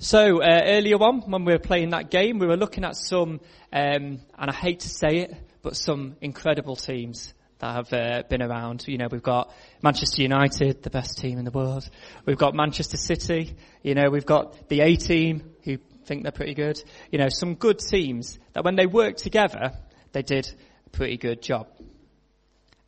So 0.00 0.40
uh, 0.40 0.60
earlier 0.64 0.94
on, 0.96 1.22
when 1.22 1.44
we 1.44 1.52
were 1.52 1.58
playing 1.58 1.90
that 1.90 2.08
game, 2.08 2.38
we 2.38 2.46
were 2.46 2.56
looking 2.56 2.84
at 2.84 2.94
some, 2.94 3.40
um, 3.72 4.20
and 4.38 4.50
I 4.50 4.52
hate 4.52 4.80
to 4.80 4.88
say 4.88 5.22
it, 5.22 5.34
but 5.60 5.74
some 5.74 6.14
incredible 6.20 6.76
teams 6.76 7.34
that 7.58 7.74
have 7.74 7.92
uh, 7.92 8.22
been 8.28 8.40
around. 8.40 8.84
You 8.86 8.96
know, 8.96 9.08
we've 9.10 9.24
got 9.24 9.52
Manchester 9.82 10.22
United, 10.22 10.84
the 10.84 10.90
best 10.90 11.18
team 11.18 11.36
in 11.38 11.44
the 11.44 11.50
world. 11.50 11.90
We've 12.24 12.38
got 12.38 12.54
Manchester 12.54 12.96
City. 12.96 13.56
You 13.82 13.96
know, 13.96 14.08
we've 14.08 14.24
got 14.24 14.68
the 14.68 14.82
A 14.82 14.94
team 14.94 15.42
who 15.64 15.78
think 16.04 16.22
they're 16.22 16.30
pretty 16.30 16.54
good. 16.54 16.80
You 17.10 17.18
know, 17.18 17.28
some 17.28 17.56
good 17.56 17.80
teams 17.80 18.38
that 18.52 18.64
when 18.64 18.76
they 18.76 18.86
worked 18.86 19.18
together, 19.18 19.72
they 20.12 20.22
did 20.22 20.48
a 20.86 20.90
pretty 20.90 21.16
good 21.16 21.42
job. 21.42 21.66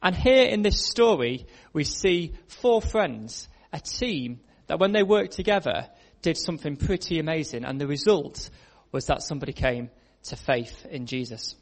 And 0.00 0.14
here 0.14 0.44
in 0.44 0.62
this 0.62 0.86
story, 0.86 1.46
we 1.72 1.82
see 1.82 2.34
four 2.46 2.80
friends, 2.80 3.48
a 3.72 3.80
team 3.80 4.38
that 4.68 4.78
when 4.78 4.92
they 4.92 5.02
worked 5.02 5.32
together, 5.32 5.88
did 6.22 6.36
something 6.36 6.76
pretty 6.76 7.18
amazing, 7.18 7.64
and 7.64 7.80
the 7.80 7.86
result 7.86 8.50
was 8.92 9.06
that 9.06 9.22
somebody 9.22 9.52
came 9.52 9.90
to 10.24 10.36
faith 10.36 10.86
in 10.90 11.06
Jesus. 11.06 11.54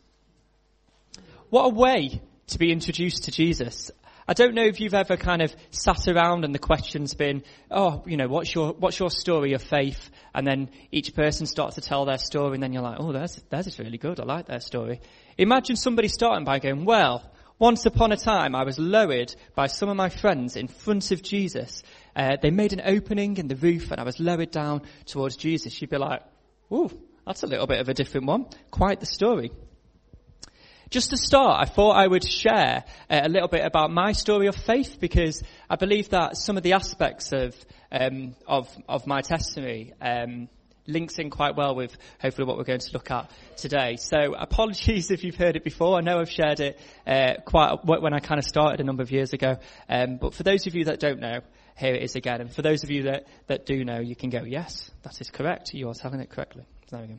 What 1.51 1.65
a 1.65 1.75
way 1.75 2.21
to 2.49 2.59
be 2.59 2.73
introduced 2.73 3.25
to 3.25 3.31
Jesus. 3.31 3.91
I 4.31 4.35
don't 4.35 4.55
know 4.55 4.65
if 4.65 4.79
you've 4.79 4.95
ever 4.95 5.17
kind 5.17 5.41
of 5.41 5.55
sat 5.71 6.07
around 6.07 6.45
and 6.45 6.55
the 6.55 6.59
question's 6.59 7.15
been, 7.15 7.43
oh, 7.71 8.03
you 8.07 8.19
know, 8.19 8.29
what's 8.29 8.55
your, 8.55 8.75
what's 8.75 8.99
your 8.99 9.11
story 9.11 9.55
of 9.55 9.63
faith? 9.63 10.11
And 10.35 10.47
then 10.47 10.69
each 10.93 11.15
person 11.15 11.47
starts 11.47 11.77
to 11.77 11.81
tell 11.81 12.05
their 12.05 12.19
story 12.19 12.55
and 12.55 12.63
then 12.63 12.75
you're 12.75 12.83
like, 12.83 12.99
oh, 13.01 13.13
theirs 13.13 13.67
is 13.67 13.79
really 13.79 13.97
good. 13.97 14.21
I 14.21 14.25
like 14.25 14.47
their 14.47 14.61
story. 14.61 15.01
Imagine 15.39 15.77
somebody 15.77 16.09
starting 16.09 16.45
by 16.45 16.59
going, 16.59 16.85
well, 16.85 17.33
once 17.59 17.87
upon 17.87 18.13
a 18.13 18.17
time, 18.17 18.55
I 18.55 18.65
was 18.65 18.79
lowered 18.79 19.35
by 19.55 19.67
some 19.67 19.89
of 19.89 19.97
my 19.97 20.09
friends 20.09 20.57
in 20.57 20.69
front 20.69 21.11
of 21.11 21.23
Jesus. 21.23 21.83
Uh, 22.15 22.37
they 22.41 22.51
made 22.51 22.73
an 22.73 22.83
opening 22.85 23.37
in 23.37 23.49
the 23.49 23.57
roof 23.57 23.91
and 23.91 24.01
I 24.01 24.05
was 24.05 24.21
lowered 24.21 24.51
down 24.51 24.83
towards 25.07 25.37
Jesus. 25.37 25.81
You'd 25.81 25.91
be 25.91 25.99
like, 25.99 26.23
ooh, 26.73 26.91
that's 27.27 27.43
a 27.43 27.47
little 27.47 27.67
bit 27.67 27.81
of 27.81 27.89
a 27.89 27.95
different 27.95 28.27
one. 28.27 28.47
Quite 28.71 29.01
the 29.01 29.07
story. 29.07 29.51
Just 30.91 31.11
to 31.11 31.19
start, 31.19 31.61
I 31.61 31.71
thought 31.71 31.97
I 31.97 32.07
would 32.07 32.25
share 32.25 32.85
uh, 33.11 33.21
a 33.23 33.29
little 33.29 33.49
bit 33.49 33.65
about 33.65 33.91
my 33.91 34.13
story 34.13 34.47
of 34.47 34.57
faith 34.57 34.99
because 35.01 35.43
I 35.69 35.77
believe 35.77 36.11
that 36.11 36.37
some 36.37 36.57
of 36.57 36.63
the 36.63 36.73
aspects 36.73 37.33
of 37.33 37.55
um, 37.91 38.35
of, 38.47 38.69
of 38.89 39.07
my 39.07 39.21
testimony 39.21 39.93
um, 40.01 40.49
links 40.89 41.19
in 41.19 41.31
quite 41.31 41.57
well 41.57 41.75
with 41.75 41.97
hopefully 42.21 42.47
what 42.47 42.57
we're 42.57 42.65
going 42.65 42.81
to 42.81 42.93
look 42.93 43.11
at 43.11 43.31
today. 43.57 43.97
So 43.97 44.35
apologies 44.35 45.11
if 45.11 45.23
you've 45.23 45.37
heard 45.37 45.57
it 45.57 45.65
before. 45.65 45.99
I 45.99 46.01
know 46.01 46.19
I've 46.19 46.31
shared 46.31 46.61
it 46.61 46.81
uh, 47.07 47.35
quite 47.45 47.85
when 47.85 48.15
I 48.15 48.21
kind 48.21 48.39
of 48.39 48.45
started 48.45 48.81
a 48.81 48.85
number 48.85 49.03
of 49.03 49.11
years 49.11 49.33
ago. 49.33 49.59
Um, 49.89 50.17
but 50.17 50.35
for 50.35 50.43
those 50.43 50.67
of 50.67 50.75
you 50.75 50.85
that 50.87 50.99
don't 50.99 51.21
know, 51.21 51.41
here 51.77 51.95
it 51.95 52.03
is 52.03 52.17
again. 52.17 52.41
And 52.41 52.53
for 52.53 52.63
those 52.63 52.83
of 52.83 52.91
you 52.91 53.05
that, 53.05 53.27
that 53.47 53.67
do 53.67 53.85
know, 53.85 54.01
you 54.01 54.17
can 54.17 54.31
go, 54.31 54.43
yes, 54.43 54.91
that 55.03 55.21
is 55.21 55.31
correct. 55.31 55.73
You 55.75 55.89
are 55.89 55.95
telling 55.95 56.21
it 56.21 56.31
correctly. 56.31 56.65
There 56.91 57.01
we 57.01 57.07
go. 57.07 57.19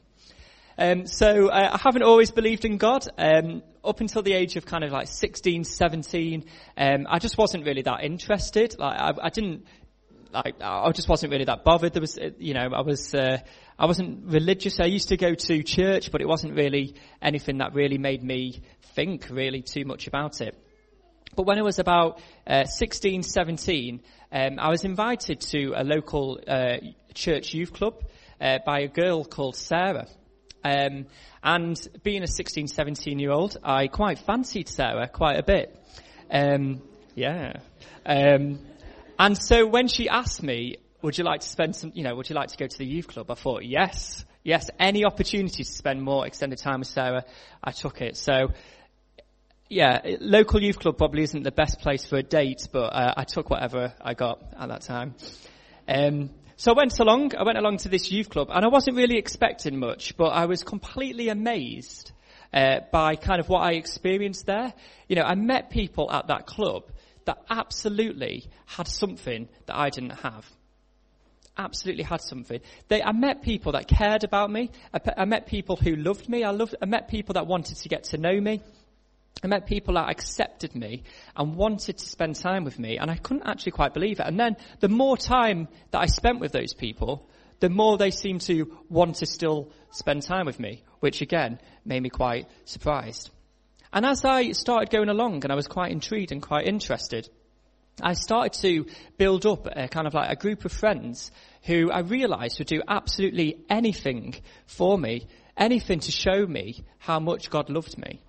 Um, 0.78 1.08
so 1.08 1.50
uh, 1.50 1.72
I 1.74 1.78
haven't 1.78 2.04
always 2.04 2.32
believed 2.32 2.64
in 2.64 2.78
God. 2.78 3.06
Um, 3.18 3.64
up 3.84 4.00
until 4.00 4.22
the 4.22 4.34
age 4.34 4.56
of 4.56 4.66
kind 4.66 4.84
of 4.84 4.92
like 4.92 5.08
16, 5.08 5.66
17, 5.66 6.46
um, 6.78 7.06
I 7.10 7.20
just 7.20 7.38
wasn't 7.38 7.66
really 7.66 7.82
that 7.82 8.04
interested. 8.04 8.78
Like 8.80 8.98
I, 8.98 9.12
I 9.24 9.30
didn't 9.30 9.66
like 10.32 10.62
I 10.62 10.92
just 10.92 11.10
wasn't 11.10 11.32
really 11.32 11.46
that 11.46 11.64
bothered. 11.64 11.94
There 11.94 12.02
was, 12.02 12.18
uh, 12.18 12.30
you 12.38 12.54
know, 12.54 12.70
I 12.74 12.82
was, 12.82 13.14
uh, 13.14 13.40
I 13.78 13.86
wasn't 13.86 14.26
religious. 14.26 14.80
I 14.80 14.86
used 14.86 15.10
to 15.10 15.18
go 15.18 15.34
to 15.34 15.64
church, 15.64 16.12
but 16.12 16.22
it 16.22 16.28
wasn't 16.28 16.56
really 16.56 16.96
anything 17.22 17.60
that 17.60 17.74
really 17.74 17.98
made 17.98 18.24
me 18.24 18.62
think 18.96 19.28
really 19.30 19.62
too 19.62 19.86
much 19.86 20.08
about 20.08 20.42
it. 20.42 20.56
But 21.36 21.46
when 21.46 21.58
I 21.58 21.62
was 21.62 21.80
about 21.80 22.22
uh, 22.46 22.66
16, 22.66 23.24
17, 23.24 24.02
um, 24.32 24.60
I 24.60 24.70
was 24.70 24.84
invited 24.84 25.42
to 25.42 25.74
a 25.76 25.84
local 25.84 26.40
uh, 26.48 26.78
church 27.14 27.54
youth 27.54 27.74
club 27.74 28.04
uh, 28.42 28.60
by 28.66 28.82
a 28.82 28.88
girl 28.88 29.24
called 29.24 29.56
Sarah. 29.56 30.08
Um, 30.64 31.06
and 31.42 31.80
being 32.04 32.24
a 32.24 32.28
16, 32.28 32.68
17 32.68 33.20
year 33.20 33.32
old, 33.32 33.58
I 33.64 33.88
quite 33.88 34.20
fancied 34.20 34.68
Sarah 34.68 35.08
quite 35.08 35.40
a 35.40 35.44
bit. 35.44 35.76
Um, 36.30 36.82
yeah. 37.16 37.54
Um, 38.06 38.60
and 39.20 39.38
so 39.38 39.68
when 39.68 39.90
she 39.90 40.08
asked 40.08 40.42
me, 40.42 40.78
would 41.02 41.18
you 41.18 41.24
like 41.24 41.42
to 41.42 41.48
spend 41.48 41.76
some, 41.76 41.92
you 41.94 42.04
know, 42.04 42.16
would 42.16 42.30
you 42.30 42.36
like 42.36 42.50
to 42.50 42.58
go 42.58 42.68
to 42.68 42.78
the 42.78 42.86
youth 42.86 43.08
club? 43.08 43.30
I 43.30 43.36
thought, 43.36 43.64
yes, 43.64 44.26
yes, 44.44 44.70
any 44.80 45.06
opportunity 45.06 45.64
to 45.64 45.70
spend 45.70 46.02
more 46.02 46.26
extended 46.26 46.60
time 46.60 46.80
with 46.80 46.88
Sarah, 46.88 47.26
I 47.64 47.72
took 47.72 48.02
it. 48.02 48.18
So, 48.18 48.50
yeah, 49.70 50.00
local 50.20 50.62
youth 50.62 50.80
club 50.80 50.98
probably 50.98 51.24
isn't 51.24 51.44
the 51.44 51.52
best 51.52 51.80
place 51.80 52.06
for 52.06 52.18
a 52.18 52.24
date, 52.24 52.68
but 52.72 52.94
uh, 52.94 53.14
I 53.18 53.24
took 53.26 53.50
whatever 53.50 53.94
I 54.02 54.14
got 54.14 54.42
at 54.58 54.70
that 54.70 54.82
time. 54.82 55.16
Um, 55.88 56.32
so 56.56 56.74
I 56.74 56.76
went 56.76 57.00
along, 57.00 57.36
I 57.36 57.44
went 57.44 57.58
along 57.58 57.78
to 57.80 57.90
this 57.90 58.12
youth 58.12 58.30
club, 58.30 58.50
and 58.52 58.66
I 58.66 58.68
wasn't 58.68 58.98
really 58.98 59.18
expecting 59.18 59.80
much, 59.80 60.18
but 60.18 60.30
I 60.30 60.46
was 60.46 60.64
completely 60.64 61.30
amazed 61.30 62.12
uh, 62.54 62.80
by 62.92 63.16
kind 63.16 63.40
of 63.40 63.48
what 63.48 63.62
I 63.62 63.74
experienced 63.74 64.46
there. 64.46 64.74
You 65.08 65.16
know, 65.16 65.24
I 65.24 65.36
met 65.36 65.70
people 65.70 66.12
at 66.12 66.28
that 66.28 66.46
club 66.46 66.84
that 67.26 67.44
absolutely 67.50 68.46
had 68.66 68.88
something 68.88 69.48
that 69.66 69.76
I 69.76 69.90
didn't 69.90 70.12
have. 70.22 70.46
Absolutely 71.58 72.04
had 72.04 72.22
something. 72.22 72.62
They, 72.88 73.04
I 73.04 73.12
met 73.12 73.42
people 73.42 73.74
that 73.74 73.88
cared 73.88 74.24
about 74.24 74.50
me. 74.50 74.72
I, 74.94 75.00
I 75.18 75.26
met 75.26 75.46
people 75.46 75.76
who 75.76 75.96
loved 75.96 76.30
me. 76.30 76.44
I, 76.44 76.52
loved, 76.52 76.76
I 76.82 76.86
met 76.86 77.10
people 77.10 77.34
that 77.34 77.48
wanted 77.48 77.78
to 77.78 77.90
get 77.90 78.06
to 78.06 78.18
know 78.18 78.40
me. 78.40 78.62
I 79.44 79.48
met 79.48 79.68
people 79.68 79.94
that 79.94 80.10
accepted 80.10 80.76
me 80.76 81.04
and 81.36 81.56
wanted 81.56 81.98
to 81.98 82.06
spend 82.06 82.36
time 82.36 82.66
with 82.66 82.78
me, 82.78 82.98
and 82.98 83.10
I 83.10 83.16
couldn't 83.16 83.48
actually 83.48 83.72
quite 83.72 83.94
believe 83.94 84.20
it. 84.20 84.26
And 84.26 84.40
then 84.40 84.58
the 84.80 84.90
more 84.90 85.18
time 85.18 85.70
that 85.92 86.00
I 86.00 86.08
spent 86.08 86.40
with 86.40 86.52
those 86.52 86.74
people, 86.74 87.26
the 87.60 87.70
more 87.70 87.98
they 87.98 88.12
seemed 88.12 88.42
to 88.42 88.78
want 88.90 89.16
to 89.18 89.26
still 89.26 89.72
spend 89.92 90.24
time 90.24 90.46
with 90.46 90.60
me, 90.60 90.84
which 91.00 91.22
again 91.22 91.60
made 91.86 92.02
me 92.04 92.10
quite 92.10 92.48
surprised. 92.66 93.30
And 93.92 94.06
as 94.06 94.24
I 94.24 94.52
started 94.52 94.92
going 94.92 95.10
along 95.10 95.44
and 95.44 95.52
I 95.52 95.56
was 95.56 95.68
quite 95.68 95.92
intrigued 95.92 96.32
and 96.32 96.42
quite 96.42 96.68
interested, 96.68 97.30
I 98.02 98.14
started 98.14 98.54
to 98.62 98.86
build 99.18 99.46
up 99.46 99.68
a 99.72 99.88
kind 99.88 100.08
of 100.08 100.14
like 100.14 100.32
a 100.32 100.36
group 100.36 100.64
of 100.66 100.72
friends 100.72 101.32
who 101.64 101.92
I 101.92 102.00
realized 102.00 102.60
would 102.60 102.68
do 102.68 102.82
absolutely 102.88 103.58
anything 103.70 104.36
for 104.66 104.98
me, 104.98 105.28
anything 105.58 106.00
to 106.02 106.12
show 106.12 106.46
me 106.46 106.84
how 107.00 107.20
much 107.20 107.50
God 107.50 107.70
loved 107.70 107.98
me. 107.98 108.22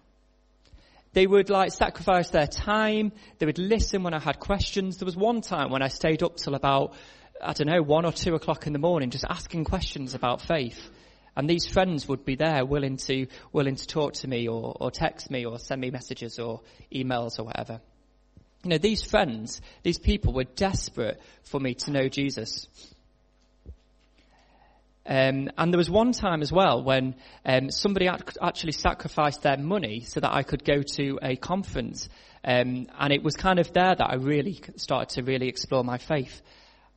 They 1.12 1.26
would 1.26 1.50
like 1.50 1.72
sacrifice 1.72 2.30
their 2.30 2.46
time. 2.46 3.12
They 3.38 3.46
would 3.46 3.58
listen 3.58 4.02
when 4.02 4.14
I 4.14 4.20
had 4.20 4.38
questions. 4.38 4.98
There 4.98 5.06
was 5.06 5.16
one 5.16 5.40
time 5.40 5.70
when 5.70 5.82
I 5.82 5.88
stayed 5.88 6.22
up 6.22 6.36
till 6.36 6.54
about, 6.54 6.94
I 7.42 7.52
don't 7.52 7.66
know, 7.66 7.82
one 7.82 8.06
or 8.06 8.12
two 8.12 8.34
o'clock 8.34 8.66
in 8.66 8.72
the 8.72 8.78
morning 8.78 9.10
just 9.10 9.24
asking 9.28 9.64
questions 9.64 10.14
about 10.14 10.40
faith. 10.40 10.90
And 11.36 11.48
these 11.48 11.66
friends 11.66 12.08
would 12.08 12.24
be 12.24 12.36
there 12.36 12.64
willing 12.64 12.96
to, 12.98 13.26
willing 13.52 13.76
to 13.76 13.86
talk 13.86 14.14
to 14.14 14.28
me 14.28 14.48
or, 14.48 14.76
or 14.80 14.90
text 14.90 15.30
me 15.30 15.46
or 15.46 15.58
send 15.58 15.80
me 15.80 15.90
messages 15.90 16.38
or 16.38 16.60
emails 16.92 17.38
or 17.38 17.44
whatever. 17.44 17.80
You 18.64 18.70
know, 18.70 18.78
these 18.78 19.02
friends, 19.02 19.60
these 19.82 19.98
people 19.98 20.34
were 20.34 20.44
desperate 20.44 21.20
for 21.44 21.58
me 21.58 21.74
to 21.74 21.90
know 21.90 22.08
Jesus. 22.08 22.68
Um, 25.06 25.50
and 25.56 25.72
there 25.72 25.78
was 25.78 25.90
one 25.90 26.12
time 26.12 26.42
as 26.42 26.52
well 26.52 26.82
when 26.84 27.14
um, 27.44 27.70
somebody 27.70 28.06
actually 28.06 28.72
sacrificed 28.72 29.42
their 29.42 29.56
money 29.56 30.00
so 30.00 30.20
that 30.20 30.32
I 30.32 30.42
could 30.42 30.64
go 30.64 30.82
to 30.82 31.18
a 31.22 31.36
conference. 31.36 32.08
Um, 32.44 32.86
and 32.98 33.12
it 33.12 33.22
was 33.22 33.34
kind 33.34 33.58
of 33.58 33.72
there 33.72 33.94
that 33.94 34.06
I 34.06 34.16
really 34.16 34.60
started 34.76 35.14
to 35.14 35.22
really 35.22 35.48
explore 35.48 35.82
my 35.82 35.98
faith. 35.98 36.42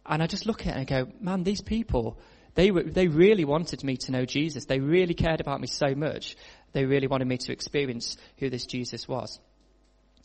And 0.05 0.21
I 0.21 0.27
just 0.27 0.45
look 0.45 0.61
at 0.61 0.67
it 0.67 0.71
and 0.71 0.79
I 0.81 0.83
go, 0.83 1.11
man, 1.21 1.43
these 1.43 1.61
people, 1.61 2.19
they, 2.55 2.71
were, 2.71 2.83
they 2.83 3.07
really 3.07 3.45
wanted 3.45 3.83
me 3.83 3.97
to 3.97 4.11
know 4.11 4.25
Jesus. 4.25 4.65
They 4.65 4.79
really 4.79 5.13
cared 5.13 5.41
about 5.41 5.59
me 5.59 5.67
so 5.67 5.95
much. 5.95 6.35
They 6.71 6.85
really 6.85 7.07
wanted 7.07 7.27
me 7.27 7.37
to 7.37 7.51
experience 7.51 8.17
who 8.37 8.49
this 8.49 8.65
Jesus 8.65 9.07
was. 9.07 9.39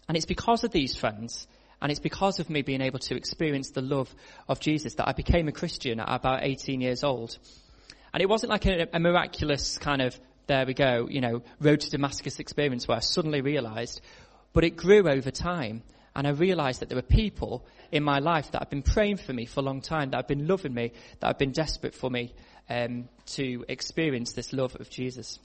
And 0.08 0.16
it's 0.16 0.26
because 0.26 0.64
of 0.64 0.70
these 0.70 0.96
friends, 0.96 1.46
and 1.80 1.90
it's 1.90 2.00
because 2.00 2.40
of 2.40 2.50
me 2.50 2.62
being 2.62 2.80
able 2.80 2.98
to 3.00 3.16
experience 3.16 3.70
the 3.70 3.82
love 3.82 4.12
of 4.48 4.60
Jesus 4.60 4.94
that 4.94 5.08
I 5.08 5.12
became 5.12 5.48
a 5.48 5.52
Christian 5.52 6.00
at 6.00 6.08
about 6.08 6.44
18 6.44 6.80
years 6.80 7.04
old. 7.04 7.38
And 8.12 8.22
it 8.22 8.28
wasn't 8.28 8.50
like 8.50 8.66
a, 8.66 8.88
a 8.92 8.98
miraculous 8.98 9.78
kind 9.78 10.02
of, 10.02 10.18
there 10.46 10.66
we 10.66 10.74
go, 10.74 11.08
you 11.10 11.20
know, 11.20 11.42
road 11.60 11.80
to 11.80 11.90
Damascus 11.90 12.38
experience 12.40 12.88
where 12.88 12.96
I 12.96 13.00
suddenly 13.00 13.42
realized, 13.42 14.00
but 14.52 14.64
it 14.64 14.76
grew 14.76 15.08
over 15.08 15.30
time. 15.30 15.82
And 16.18 16.26
I 16.26 16.30
realized 16.30 16.80
that 16.80 16.88
there 16.88 16.96
were 16.96 17.02
people 17.02 17.64
in 17.92 18.02
my 18.02 18.18
life 18.18 18.50
that 18.50 18.60
have 18.60 18.70
been 18.70 18.82
praying 18.82 19.18
for 19.18 19.32
me 19.32 19.46
for 19.46 19.60
a 19.60 19.62
long 19.62 19.80
time, 19.80 20.10
that 20.10 20.16
have 20.16 20.26
been 20.26 20.48
loving 20.48 20.74
me, 20.74 20.90
that 21.20 21.28
have 21.28 21.38
been 21.38 21.52
desperate 21.52 21.94
for 21.94 22.10
me 22.10 22.34
um, 22.68 23.08
to 23.26 23.64
experience 23.68 24.32
this 24.32 24.52
love 24.52 24.74
of 24.80 24.90
Jesus. 24.90 25.38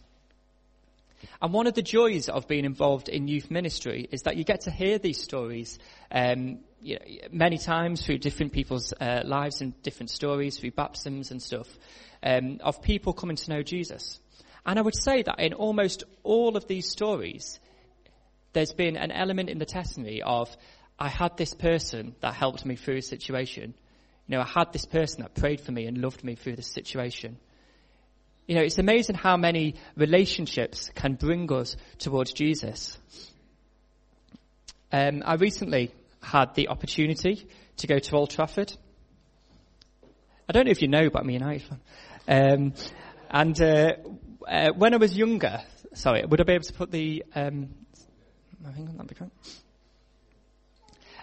And 1.44 1.54
one 1.54 1.68
of 1.68 1.76
the 1.76 1.84
joys 1.84 2.28
of 2.28 2.48
being 2.48 2.66
involved 2.66 3.08
in 3.08 3.28
youth 3.28 3.52
ministry 3.52 4.08
is 4.12 4.24
that 4.24 4.36
you 4.36 4.44
get 4.44 4.62
to 4.62 4.72
hear 4.72 4.98
these 4.98 5.22
stories 5.22 5.78
um, 6.10 6.58
you 6.82 6.96
know, 6.96 7.28
many 7.32 7.60
times 7.60 8.04
through 8.04 8.18
different 8.18 8.52
people's 8.52 8.94
uh, 9.00 9.22
lives 9.26 9.62
and 9.62 9.80
different 9.84 10.10
stories, 10.10 10.58
through 10.58 10.72
baptisms 10.72 11.30
and 11.30 11.40
stuff, 11.40 11.68
um, 12.24 12.58
of 12.64 12.82
people 12.82 13.14
coming 13.14 13.36
to 13.36 13.52
know 13.52 13.62
Jesus. 13.62 14.20
And 14.66 14.80
I 14.80 14.82
would 14.82 14.98
say 14.98 15.22
that 15.22 15.40
in 15.40 15.54
almost 15.54 16.04
all 16.24 16.58
of 16.58 16.68
these 16.68 16.90
stories, 16.90 17.60
there's 18.54 18.74
been 18.74 18.96
an 18.96 19.12
element 19.12 19.50
in 19.50 19.58
the 19.58 19.66
testimony 19.66 20.22
of, 20.22 20.56
I 20.98 21.10
had 21.10 21.38
this 21.38 21.54
person 21.54 22.16
that 22.22 22.36
helped 22.36 22.66
me 22.66 22.76
through 22.76 22.98
a 22.98 23.02
situation. 23.02 23.74
You 24.28 24.38
know, 24.38 24.42
I 24.42 24.48
had 24.48 24.72
this 24.72 24.86
person 24.86 25.24
that 25.24 25.36
prayed 25.36 25.60
for 25.60 25.72
me 25.72 25.86
and 25.86 25.98
loved 25.98 26.24
me 26.24 26.36
through 26.36 26.56
this 26.56 26.72
situation. 26.72 27.38
You 28.48 28.56
know, 28.56 28.62
it's 28.62 28.78
amazing 28.78 29.16
how 29.16 29.38
many 29.38 29.76
relationships 29.96 30.92
can 30.94 31.16
bring 31.16 31.52
us 31.52 31.76
towards 31.98 32.32
Jesus. 32.34 32.98
Um, 34.92 35.24
I 35.26 35.36
recently 35.36 35.92
had 36.22 36.54
the 36.56 36.70
opportunity 36.70 37.48
to 37.78 37.88
go 37.88 38.00
to 38.00 38.16
Old 38.16 38.30
Trafford. 38.30 38.72
I 40.48 40.52
don't 40.52 40.66
know 40.66 40.72
if 40.72 40.82
you 40.82 40.90
know, 40.90 41.10
but 41.10 41.22
I'm 41.22 41.30
a 41.30 41.34
United 41.34 41.64
fan. 41.64 41.80
Um, 42.28 42.74
and 43.30 43.62
uh, 43.62 43.94
uh, 44.48 44.70
when 44.76 44.94
I 44.94 44.98
was 44.98 45.18
younger, 45.18 45.62
sorry, 45.94 46.24
would 46.26 46.40
I 46.40 46.44
be 46.44 46.54
able 46.54 46.66
to 46.66 46.74
put 46.74 46.92
the? 46.92 47.24
Um, 47.34 47.70
hang 48.72 48.88
on, 48.88 48.98
that'd 48.98 49.08
be 49.08 49.16
great. 49.16 49.32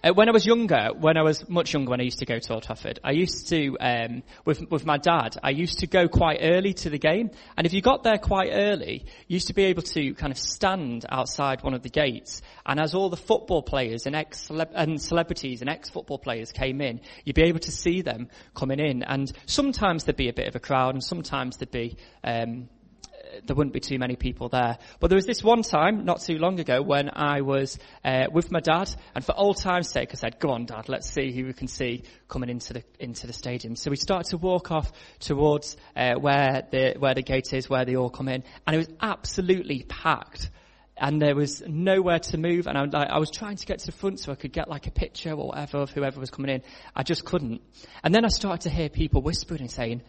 Uh, 0.03 0.15
when 0.15 0.31
I 0.31 0.33
was 0.33 0.47
younger, 0.47 0.91
when 0.99 1.19
I 1.19 1.23
was 1.23 1.47
much 1.47 1.75
younger, 1.75 1.91
when 1.91 2.01
I 2.01 2.05
used 2.05 2.21
to 2.21 2.25
go 2.25 2.39
to 2.39 2.55
Old 2.55 2.63
Trafford, 2.63 3.01
I 3.05 3.11
used 3.11 3.49
to, 3.49 3.77
um, 3.79 4.23
with 4.47 4.71
with 4.71 4.87
my 4.87 4.97
dad, 4.97 5.37
I 5.43 5.51
used 5.51 5.81
to 5.81 5.87
go 5.87 6.09
quite 6.09 6.39
early 6.41 6.73
to 6.73 6.89
the 6.89 6.97
game. 6.97 7.31
And 7.55 7.67
if 7.67 7.75
you 7.75 7.83
got 7.83 8.03
there 8.03 8.17
quite 8.17 8.49
early, 8.51 9.05
you 9.29 9.35
used 9.35 9.49
to 9.49 9.55
be 9.55 9.65
able 9.65 9.83
to 9.83 10.15
kind 10.15 10.33
of 10.33 10.39
stand 10.39 11.05
outside 11.11 11.63
one 11.63 11.75
of 11.75 11.83
the 11.83 11.91
gates. 11.91 12.41
And 12.65 12.81
as 12.81 12.95
all 12.95 13.11
the 13.11 13.19
football 13.19 13.63
players 13.63 14.07
and 14.07 14.17
ex 14.17 14.49
and 14.49 15.03
celebrities 15.03 15.61
and 15.61 15.69
ex 15.69 15.91
football 15.91 16.19
players 16.19 16.51
came 16.51 16.81
in, 16.81 17.01
you'd 17.27 17.37
be 17.37 17.43
able 17.43 17.61
to 17.61 17.73
see 17.73 18.01
them 18.01 18.29
coming 18.55 18.81
in. 18.81 19.03
And 19.03 19.31
sometimes 19.45 20.05
there'd 20.05 20.17
be 20.17 20.31
a 20.31 20.33
bit 20.33 20.49
of 20.49 20.57
a 20.57 20.61
crowd, 20.61 20.95
and 20.95 21.05
sometimes 21.05 21.59
there'd 21.59 21.71
be 21.71 21.99
um, 22.25 22.71
there 23.44 23.56
wouldn't 23.56 23.75
be 23.75 23.81
too 23.81 23.99
many 23.99 24.17
people 24.17 24.49
there. 24.49 24.79
But 24.99 25.09
there 25.09 25.17
was 25.17 25.27
this 25.27 25.43
one 25.43 25.62
time, 25.62 26.05
not 26.05 26.21
too 26.21 26.38
long 26.38 26.61
ago, 26.61 26.82
when 26.82 27.11
I 27.12 27.41
was 27.43 27.79
uh, 28.05 28.27
with 28.32 28.50
my 28.50 28.61
dad, 28.61 28.94
and 29.15 29.25
for 29.25 29.37
old 29.37 29.59
time's 29.59 29.91
sake, 29.91 30.11
I 30.12 30.15
said, 30.15 30.38
"Go 30.38 30.50
on, 30.50 30.67
Dad, 30.67 30.88
let's 30.88 31.11
see 31.11 31.32
who 31.32 31.47
we 31.47 31.53
can 31.53 31.69
see 31.69 32.05
coming 32.29 32.49
into 32.49 32.75
the 32.75 32.85
into 32.99 33.27
the 33.27 33.32
stadium." 33.32 33.77
So 33.77 33.91
we 33.91 33.97
started 33.97 34.31
to 34.31 34.38
walk 34.38 34.71
off 34.71 34.93
towards 35.19 35.77
uh, 35.97 36.15
where 36.15 36.67
the 36.71 36.94
where 36.99 37.15
the 37.15 37.23
gate 37.23 37.53
is, 37.53 37.69
where 37.69 37.85
they 37.85 37.97
all 37.97 38.11
come 38.11 38.29
in, 38.29 38.43
and 38.67 38.75
it 38.75 38.79
was 38.79 38.91
absolutely 39.00 39.85
packed. 39.88 40.50
And 41.03 41.21
there 41.21 41.35
was 41.35 41.62
nowhere 41.67 42.19
to 42.19 42.37
move, 42.37 42.67
and 42.67 42.94
I, 42.94 43.05
I 43.05 43.19
was 43.19 43.31
trying 43.31 43.56
to 43.56 43.65
get 43.65 43.79
to 43.79 43.87
the 43.87 43.93
front 43.93 44.21
so 44.21 44.33
I 44.33 44.35
could 44.35 44.53
get 44.53 44.69
like 44.69 44.87
a 44.87 44.91
picture 44.91 45.31
or 45.31 45.49
whatever 45.49 45.79
of 45.79 45.91
whoever 45.91 46.21
was 46.21 46.31
coming 46.31 46.50
in. 46.50 46.62
I 46.94 47.05
just 47.05 47.25
couldn't. 47.25 47.62
And 48.05 48.15
then 48.15 48.26
I 48.26 48.29
started 48.29 48.69
to 48.69 48.71
hear 48.71 48.91
people 48.91 49.23
whispering 49.23 49.62
and 49.62 49.71
saying, 49.71 50.03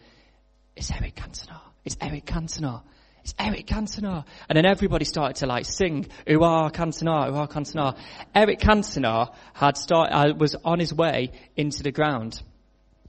"It's 0.76 0.90
Eric 0.90 1.14
Cantona. 1.16 1.60
It's 1.84 1.96
Eric 1.98 2.26
Cantona." 2.26 2.82
It's 3.24 3.34
Eric 3.38 3.66
Cantona. 3.66 4.24
And 4.48 4.56
then 4.56 4.66
everybody 4.66 5.04
started 5.04 5.36
to 5.36 5.46
like 5.46 5.64
sing, 5.64 6.06
Uah 6.26 6.72
Cantona, 6.72 7.30
Uah 7.30 7.48
Cantona. 7.48 7.96
Eric 8.34 8.58
Cantona 8.58 9.32
had 9.52 9.76
start, 9.76 10.10
uh, 10.12 10.34
was 10.36 10.56
on 10.64 10.80
his 10.80 10.92
way 10.92 11.30
into 11.56 11.84
the 11.84 11.92
ground. 11.92 12.42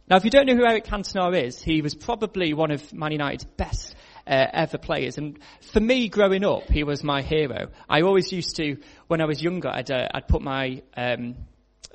Now 0.08 0.18
if 0.18 0.26
you 0.26 0.30
don't 0.30 0.46
know 0.46 0.56
who 0.56 0.66
Eric 0.66 0.86
Cantona 0.86 1.44
is, 1.44 1.62
he 1.62 1.82
was 1.82 1.96
probably 1.96 2.54
one 2.54 2.70
of 2.70 2.94
Man 2.94 3.12
United's 3.14 3.46
best 3.46 3.96
uh, 4.28 4.46
ever 4.54 4.78
players. 4.78 5.18
And 5.18 5.40
for 5.72 5.80
me, 5.80 6.10
growing 6.10 6.46
up, 6.46 6.70
he 6.70 6.84
was 6.84 7.04
my 7.04 7.24
hero. 7.24 7.70
I 7.90 8.02
always 8.02 8.32
used 8.32 8.56
to, 8.58 8.78
when 9.08 9.20
I 9.20 9.26
was 9.26 9.42
younger, 9.42 9.70
I'd, 9.70 9.90
uh, 9.90 10.10
I'd 10.14 10.28
put 10.28 10.44
my 10.44 10.84
um, 10.96 11.36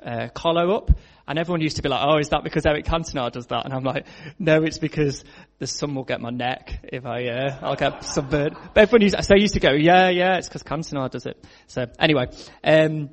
uh, 0.03 0.27
collar 0.33 0.71
up 0.73 0.91
and 1.27 1.37
everyone 1.37 1.61
used 1.61 1.75
to 1.75 1.83
be 1.83 1.89
like, 1.89 2.01
oh, 2.03 2.17
is 2.17 2.29
that 2.29 2.43
because 2.43 2.65
Eric 2.65 2.85
Cantona 2.85 3.31
does 3.31 3.45
that? 3.47 3.63
And 3.65 3.73
I'm 3.73 3.83
like, 3.83 4.07
no, 4.39 4.63
it's 4.63 4.79
because 4.79 5.23
the 5.59 5.67
sun 5.67 5.93
will 5.93 6.03
get 6.03 6.19
my 6.19 6.31
neck 6.31 6.79
if 6.91 7.05
I, 7.05 7.27
uh, 7.27 7.59
I'll 7.61 7.75
get 7.75 8.03
sunburned. 8.03 8.57
But 8.73 8.81
everyone 8.81 9.03
used, 9.03 9.23
so 9.23 9.35
I 9.35 9.39
used 9.39 9.53
to 9.53 9.59
go, 9.59 9.71
yeah, 9.71 10.09
yeah, 10.09 10.37
it's 10.37 10.47
because 10.47 10.63
Cantona 10.63 11.09
does 11.09 11.27
it. 11.27 11.45
So 11.67 11.85
anyway, 11.99 12.29
um, 12.63 13.11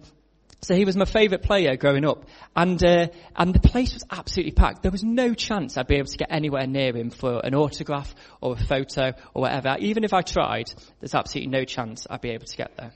so 0.62 0.74
he 0.74 0.86
was 0.86 0.96
my 0.96 1.04
favourite 1.04 1.44
player 1.44 1.76
growing 1.76 2.06
up, 2.06 2.24
and 2.56 2.82
uh, 2.82 3.08
and 3.36 3.54
the 3.54 3.60
place 3.60 3.92
was 3.92 4.04
absolutely 4.10 4.52
packed. 4.52 4.82
There 4.82 4.90
was 4.90 5.04
no 5.04 5.34
chance 5.34 5.76
I'd 5.76 5.86
be 5.86 5.96
able 5.96 6.08
to 6.08 6.16
get 6.16 6.28
anywhere 6.30 6.66
near 6.66 6.96
him 6.96 7.10
for 7.10 7.40
an 7.44 7.54
autograph 7.54 8.14
or 8.40 8.54
a 8.54 8.56
photo 8.56 9.12
or 9.34 9.42
whatever. 9.42 9.76
Even 9.78 10.02
if 10.02 10.14
I 10.14 10.22
tried, 10.22 10.72
there's 11.00 11.14
absolutely 11.14 11.50
no 11.50 11.64
chance 11.64 12.06
I'd 12.08 12.22
be 12.22 12.30
able 12.30 12.46
to 12.46 12.56
get 12.56 12.76
there. 12.76 12.92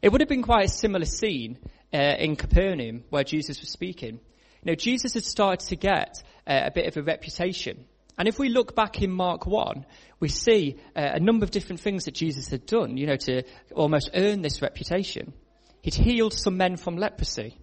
It 0.00 0.10
would 0.10 0.20
have 0.20 0.28
been 0.28 0.42
quite 0.42 0.66
a 0.66 0.68
similar 0.68 1.06
scene 1.06 1.58
uh, 1.92 2.14
in 2.18 2.36
Capernaum 2.36 3.04
where 3.10 3.24
Jesus 3.24 3.60
was 3.60 3.70
speaking. 3.70 4.20
You 4.62 4.72
know, 4.72 4.74
Jesus 4.74 5.14
had 5.14 5.24
started 5.24 5.68
to 5.68 5.76
get 5.76 6.22
uh, 6.46 6.60
a 6.64 6.70
bit 6.70 6.86
of 6.86 6.96
a 6.96 7.02
reputation. 7.02 7.84
And 8.18 8.26
if 8.26 8.38
we 8.38 8.48
look 8.48 8.74
back 8.74 9.00
in 9.00 9.12
Mark 9.12 9.46
1, 9.46 9.86
we 10.18 10.28
see 10.28 10.76
uh, 10.96 11.10
a 11.14 11.20
number 11.20 11.44
of 11.44 11.52
different 11.52 11.80
things 11.80 12.06
that 12.06 12.14
Jesus 12.14 12.48
had 12.48 12.66
done, 12.66 12.96
you 12.96 13.06
know, 13.06 13.16
to 13.16 13.44
almost 13.74 14.10
earn 14.14 14.42
this 14.42 14.60
reputation. 14.60 15.32
He'd 15.82 15.94
healed 15.94 16.34
some 16.34 16.56
men 16.56 16.76
from 16.76 16.96
leprosy. 16.96 17.56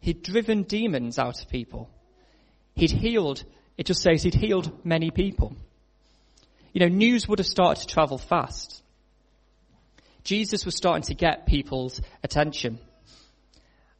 He'd 0.00 0.22
driven 0.22 0.64
demons 0.64 1.18
out 1.18 1.40
of 1.40 1.48
people. 1.48 1.88
He'd 2.74 2.90
healed, 2.90 3.42
it 3.78 3.86
just 3.86 4.02
says 4.02 4.22
he'd 4.22 4.34
healed 4.34 4.84
many 4.84 5.10
people. 5.10 5.56
You 6.74 6.80
know, 6.80 6.94
news 6.94 7.26
would 7.26 7.38
have 7.38 7.46
started 7.46 7.80
to 7.80 7.94
travel 7.94 8.18
fast. 8.18 8.82
Jesus 10.24 10.66
was 10.66 10.76
starting 10.76 11.04
to 11.04 11.14
get 11.14 11.46
people's 11.46 12.00
attention. 12.22 12.78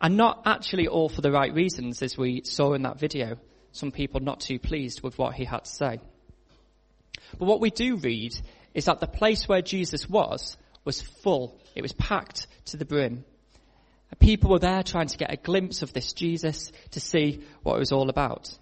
And 0.05 0.19
not 0.19 0.43
actually 0.45 0.87
all 0.87 1.09
for 1.09 1.23
the 1.23 1.33
right 1.33 1.55
reasons, 1.55 2.03
as 2.03 2.19
we 2.19 2.43
saw 2.45 2.75
in 2.75 2.83
that 2.83 3.01
video. 3.01 3.39
Some 3.73 3.91
people 3.91 4.21
not 4.21 4.39
too 4.39 4.59
pleased 4.59 5.03
with 5.03 5.17
what 5.17 5.33
he 5.33 5.47
had 5.47 5.65
to 5.65 5.71
say. 5.71 5.99
But 7.39 7.47
what 7.47 7.63
we 7.63 7.71
do 7.71 7.97
read 7.97 8.35
is 8.75 8.85
that 8.85 9.01
the 9.01 9.07
place 9.07 9.49
where 9.49 9.63
Jesus 9.63 10.07
was 10.07 10.59
was 10.85 11.01
full. 11.01 11.59
It 11.75 11.81
was 11.81 11.95
packed 11.95 12.49
to 12.67 12.77
the 12.77 12.85
brim. 12.85 13.25
People 14.19 14.51
were 14.51 14.59
there 14.59 14.83
trying 14.83 15.07
to 15.07 15.17
get 15.17 15.33
a 15.33 15.39
glimpse 15.39 15.81
of 15.81 15.95
this 15.95 16.13
Jesus 16.13 16.71
to 16.91 17.01
see 17.01 17.43
what 17.63 17.77
it 17.77 17.79
was 17.79 17.93
all 17.93 18.11
about. 18.11 18.55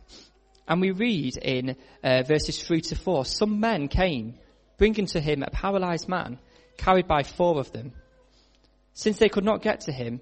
And 0.69 0.81
we 0.81 0.93
read 0.93 1.39
in 1.39 1.75
uh, 2.05 2.23
verses 2.23 2.63
3 2.63 2.83
to 2.83 2.95
4, 2.95 3.25
some 3.25 3.59
men 3.59 3.89
came, 3.89 4.37
bringing 4.79 5.07
to 5.07 5.21
him 5.21 5.43
a 5.43 5.51
paralyzed 5.51 6.09
man, 6.09 6.39
carried 6.77 7.09
by 7.09 7.25
four 7.25 7.59
of 7.59 7.73
them. 7.73 7.95
Since 8.95 9.19
they 9.19 9.29
could 9.29 9.45
not 9.45 9.63
get 9.63 9.81
to 9.83 9.93
him, 9.93 10.21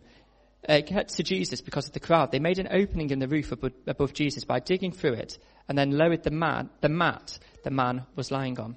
uh, 0.69 0.81
get 0.81 1.09
to 1.09 1.23
Jesus 1.23 1.61
because 1.61 1.87
of 1.87 1.93
the 1.93 2.01
crowd, 2.01 2.33
they 2.33 2.39
made 2.39 2.59
an 2.59 2.69
opening 2.71 3.11
in 3.11 3.19
the 3.19 3.29
roof 3.29 3.53
above, 3.53 3.73
above 3.87 4.13
Jesus 4.13 4.45
by 4.45 4.61
digging 4.61 4.93
through 4.93 5.15
it 5.15 5.39
and 5.69 5.79
then 5.79 5.97
lowered 5.97 6.23
the, 6.23 6.31
mat, 6.31 6.67
the 6.81 6.89
mat 6.89 7.39
the 7.65 7.71
man 7.71 8.05
was 8.17 8.31
lying 8.31 8.59
on. 8.59 8.77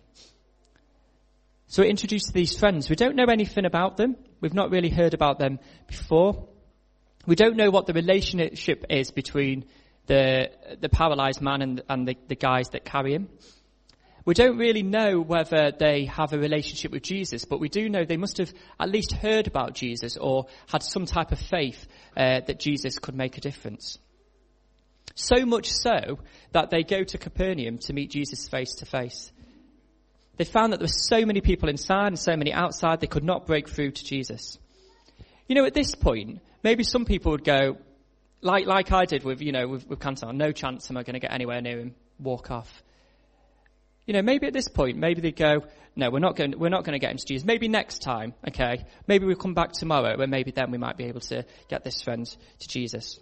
So 1.67 1.81
we're 1.81 1.89
introduced 1.89 2.33
these 2.33 2.57
friends. 2.57 2.89
We 2.89 2.95
don't 2.95 3.15
know 3.15 3.25
anything 3.25 3.65
about 3.65 3.97
them. 3.97 4.15
We've 4.41 4.53
not 4.53 4.69
really 4.69 4.89
heard 4.89 5.13
about 5.13 5.39
them 5.39 5.59
before. 5.87 6.47
We 7.25 7.35
don't 7.35 7.55
know 7.55 7.71
what 7.71 7.87
the 7.87 7.93
relationship 7.93 8.85
is 8.89 9.11
between 9.11 9.65
the, 10.05 10.51
the 10.79 10.89
paralyzed 10.89 11.41
man 11.41 11.61
and, 11.61 11.81
and 11.89 12.07
the, 12.07 12.15
the 12.27 12.35
guys 12.35 12.69
that 12.69 12.85
carry 12.85 13.13
him. 13.13 13.29
We 14.25 14.33
don't 14.33 14.57
really 14.57 14.83
know 14.83 15.19
whether 15.19 15.71
they 15.77 16.05
have 16.05 16.31
a 16.31 16.37
relationship 16.37 16.91
with 16.91 17.03
Jesus, 17.03 17.43
but 17.43 17.59
we 17.59 17.67
do 17.67 17.89
know 17.89 18.05
they 18.05 18.15
must 18.15 18.37
have 18.37 18.53
at 18.79 18.89
least 18.89 19.11
heard 19.11 19.47
about 19.47 19.73
Jesus 19.73 20.15
or 20.15 20.45
had 20.67 20.81
some 20.81 21.05
type 21.05 21.33
of 21.33 21.39
faith 21.39 21.85
uh, 22.15 22.39
that 22.47 22.59
Jesus 22.59 22.99
could 22.99 23.15
make 23.15 23.37
a 23.37 23.41
difference. 23.41 23.99
So 25.15 25.45
much 25.45 25.71
so 25.71 26.19
that 26.53 26.69
they 26.69 26.83
go 26.83 27.03
to 27.03 27.17
Capernaum 27.17 27.79
to 27.79 27.93
meet 27.93 28.11
Jesus 28.11 28.47
face 28.47 28.75
to 28.75 28.85
face. 28.85 29.31
They 30.37 30.45
found 30.45 30.73
that 30.73 30.77
there 30.77 30.85
were 30.85 30.87
so 30.87 31.25
many 31.25 31.41
people 31.41 31.69
inside 31.69 32.07
and 32.07 32.19
so 32.19 32.35
many 32.35 32.53
outside 32.53 33.01
they 33.01 33.07
could 33.07 33.23
not 33.23 33.45
break 33.45 33.69
through 33.69 33.91
to 33.91 34.05
Jesus. 34.05 34.57
You 35.47 35.55
know, 35.55 35.65
at 35.65 35.73
this 35.73 35.93
point, 35.95 36.39
maybe 36.63 36.83
some 36.83 37.05
people 37.05 37.33
would 37.33 37.43
go, 37.43 37.77
like, 38.41 38.65
like 38.65 38.91
I 38.91 39.05
did 39.05 39.23
with, 39.23 39.41
you 39.41 39.51
know, 39.51 39.67
with, 39.67 39.87
with 39.87 39.99
Cantona, 39.99 40.33
no 40.33 40.51
chance 40.51 40.89
am 40.89 40.97
I 40.97 41.03
going 41.03 41.13
to 41.13 41.19
get 41.19 41.31
anywhere 41.31 41.61
near 41.61 41.79
him, 41.79 41.95
walk 42.19 42.49
off. 42.49 42.82
You 44.05 44.13
know, 44.13 44.21
maybe 44.21 44.47
at 44.47 44.53
this 44.53 44.67
point, 44.67 44.97
maybe 44.97 45.21
they 45.21 45.31
go, 45.31 45.63
no, 45.95 46.09
we're 46.09 46.19
not 46.19 46.35
going, 46.35 46.57
we're 46.57 46.69
not 46.69 46.83
going 46.83 46.93
to 46.93 46.99
get 46.99 47.11
into 47.11 47.25
Jesus. 47.25 47.45
Maybe 47.45 47.67
next 47.67 48.01
time, 48.01 48.33
okay? 48.47 48.85
Maybe 49.07 49.25
we'll 49.25 49.35
come 49.35 49.53
back 49.53 49.71
tomorrow 49.71 50.19
and 50.19 50.31
maybe 50.31 50.51
then 50.51 50.71
we 50.71 50.77
might 50.77 50.97
be 50.97 51.05
able 51.05 51.21
to 51.21 51.45
get 51.69 51.83
this 51.83 52.01
friend 52.01 52.25
to 52.25 52.67
Jesus. 52.67 53.19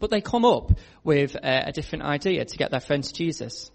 But 0.00 0.10
they 0.10 0.20
come 0.20 0.44
up 0.44 0.72
with 1.04 1.34
a, 1.36 1.68
a 1.68 1.72
different 1.72 2.04
idea 2.04 2.44
to 2.44 2.56
get 2.56 2.70
their 2.70 2.80
friend 2.80 3.02
to 3.02 3.12
Jesus. 3.12 3.70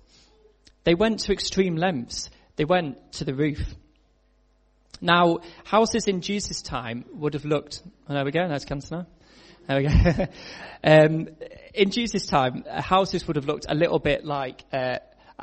They 0.84 0.96
went 0.96 1.20
to 1.22 1.34
extreme 1.34 1.78
lengths. 1.78 2.30
They 2.56 2.66
went 2.66 3.14
to 3.14 3.26
the 3.26 3.34
roof. 3.34 3.62
Now, 5.02 5.40
houses 5.64 6.08
in 6.08 6.22
Jesus' 6.22 6.62
time 6.62 7.06
would 7.14 7.34
have 7.34 7.46
looked, 7.46 7.82
oh, 8.08 8.14
there 8.14 8.24
we 8.24 8.32
go, 8.32 8.48
there's 8.48 8.66
cancer 8.66 8.98
now. 8.98 9.08
There 9.68 9.78
we 9.78 9.88
go. 9.88 10.28
um, 10.84 11.30
in 11.74 11.90
Jesus' 11.90 12.26
time, 12.26 12.64
houses 12.70 13.26
would 13.28 13.38
have 13.38 13.46
looked 13.46 13.66
a 13.68 13.76
little 13.76 14.00
bit 14.00 14.26
like 14.26 14.64
uh, 14.72 15.00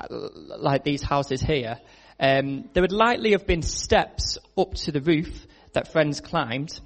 like 0.08 0.84
these 0.84 1.02
houses 1.02 1.40
here, 1.40 1.78
um, 2.18 2.68
there 2.72 2.82
would 2.82 2.92
likely 2.92 3.32
have 3.32 3.46
been 3.46 3.62
steps 3.62 4.38
up 4.56 4.74
to 4.74 4.92
the 4.92 5.00
roof 5.00 5.46
that 5.72 5.92
friends 5.92 6.20
climbed. 6.20 6.78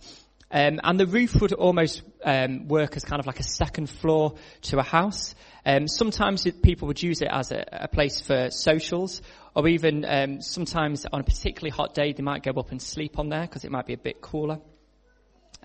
Um, 0.50 0.78
and 0.84 1.00
the 1.00 1.06
roof 1.06 1.40
would 1.40 1.52
almost 1.52 2.02
um, 2.24 2.68
work 2.68 2.96
as 2.96 3.04
kind 3.04 3.18
of 3.18 3.26
like 3.26 3.40
a 3.40 3.44
second 3.44 3.90
floor 3.90 4.34
to 4.62 4.78
a 4.78 4.84
house. 4.84 5.34
Um, 5.66 5.88
sometimes 5.88 6.46
people 6.62 6.86
would 6.86 7.02
use 7.02 7.22
it 7.22 7.28
as 7.30 7.50
a, 7.50 7.64
a 7.72 7.88
place 7.88 8.20
for 8.20 8.50
socials, 8.50 9.20
or 9.56 9.66
even 9.66 10.04
um, 10.04 10.40
sometimes 10.40 11.06
on 11.12 11.20
a 11.20 11.24
particularly 11.24 11.70
hot 11.70 11.94
day 11.94 12.12
they 12.12 12.22
might 12.22 12.44
go 12.44 12.52
up 12.52 12.70
and 12.70 12.80
sleep 12.80 13.18
on 13.18 13.30
there 13.30 13.42
because 13.42 13.64
it 13.64 13.72
might 13.72 13.86
be 13.86 13.94
a 13.94 13.98
bit 13.98 14.20
cooler. 14.20 14.60